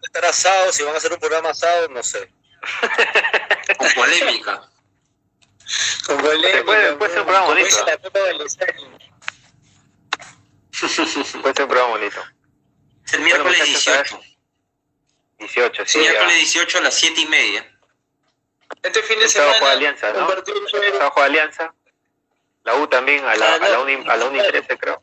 [0.02, 2.30] estar asado, si van a hacer un programa asado, no sé.
[3.78, 4.68] con polémica.
[6.06, 7.84] Con polémica, puede- puede ser un programa como bonito.
[11.42, 12.20] Puede ser un programa bonito.
[13.06, 14.34] Es el miércoles Bueno, muchachos, 18.
[15.38, 15.98] 18, sí.
[15.98, 16.10] ya.
[16.10, 17.70] Miércoles 18 a las 7 y media.
[18.82, 19.52] Este fin de El semana.
[19.58, 20.26] juega Alianza, ¿no?
[20.26, 20.88] partido chévere.
[20.88, 21.74] Estaba juega Alianza.
[22.64, 25.02] La U también a la, Ah, a la, uni, a la uni 13, creo.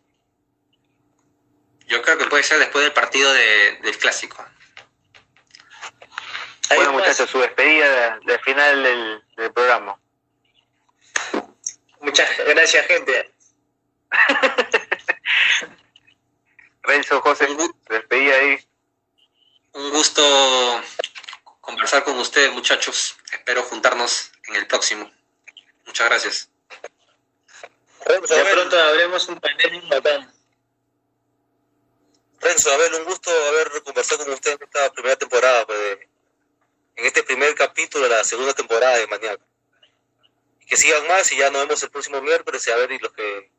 [1.87, 4.43] Yo creo que puede ser después del partido de- del clásico.
[6.75, 7.89] Bueno, muchachos, su despedida
[8.19, 9.99] de- del final del, del programa.
[11.99, 13.33] Muchas gracias, gente.
[16.83, 17.47] Renzo, José,
[17.89, 18.57] despedida ahí.
[19.73, 20.81] Un gusto
[21.61, 23.15] conversar con ustedes, muchachos.
[23.31, 25.11] Espero juntarnos en el próximo.
[25.85, 26.50] Muchas gracias.
[28.05, 30.33] Renzo, Ya Abel, pronto habremos un panel bacán.
[32.39, 36.09] Renzo, Abel, un gusto haber conversado con usted en esta primera temporada, pues, de-
[36.95, 39.43] en este primer capítulo de la segunda temporada de Maníaco.
[40.59, 42.99] Y que sigan más y ya nos vemos el próximo miércoles y a ver y
[42.99, 43.51] los que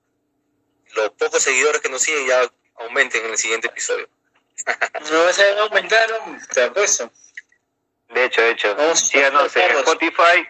[0.94, 4.08] los pocos seguidores que nos siguen ya aumenten en el siguiente episodio.
[5.10, 6.08] No vas a aumentar,
[6.52, 7.10] te apuesto.
[8.10, 8.96] De hecho, de hecho.
[8.96, 9.70] Síganos en.
[9.78, 10.46] Spotify,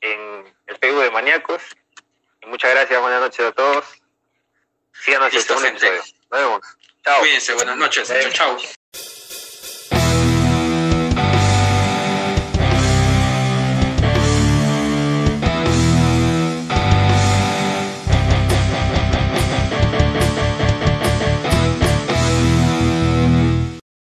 [0.00, 1.62] en el Facebook de Maníacos.
[2.44, 3.84] Y muchas gracias, buenas noches a todos.
[5.04, 5.86] Síganos en el Listo, segundo.
[6.30, 6.60] Nos vemos.
[7.04, 7.20] Chao.
[7.20, 8.08] Cuídense, buenas noches.
[8.08, 8.58] Chao, chao.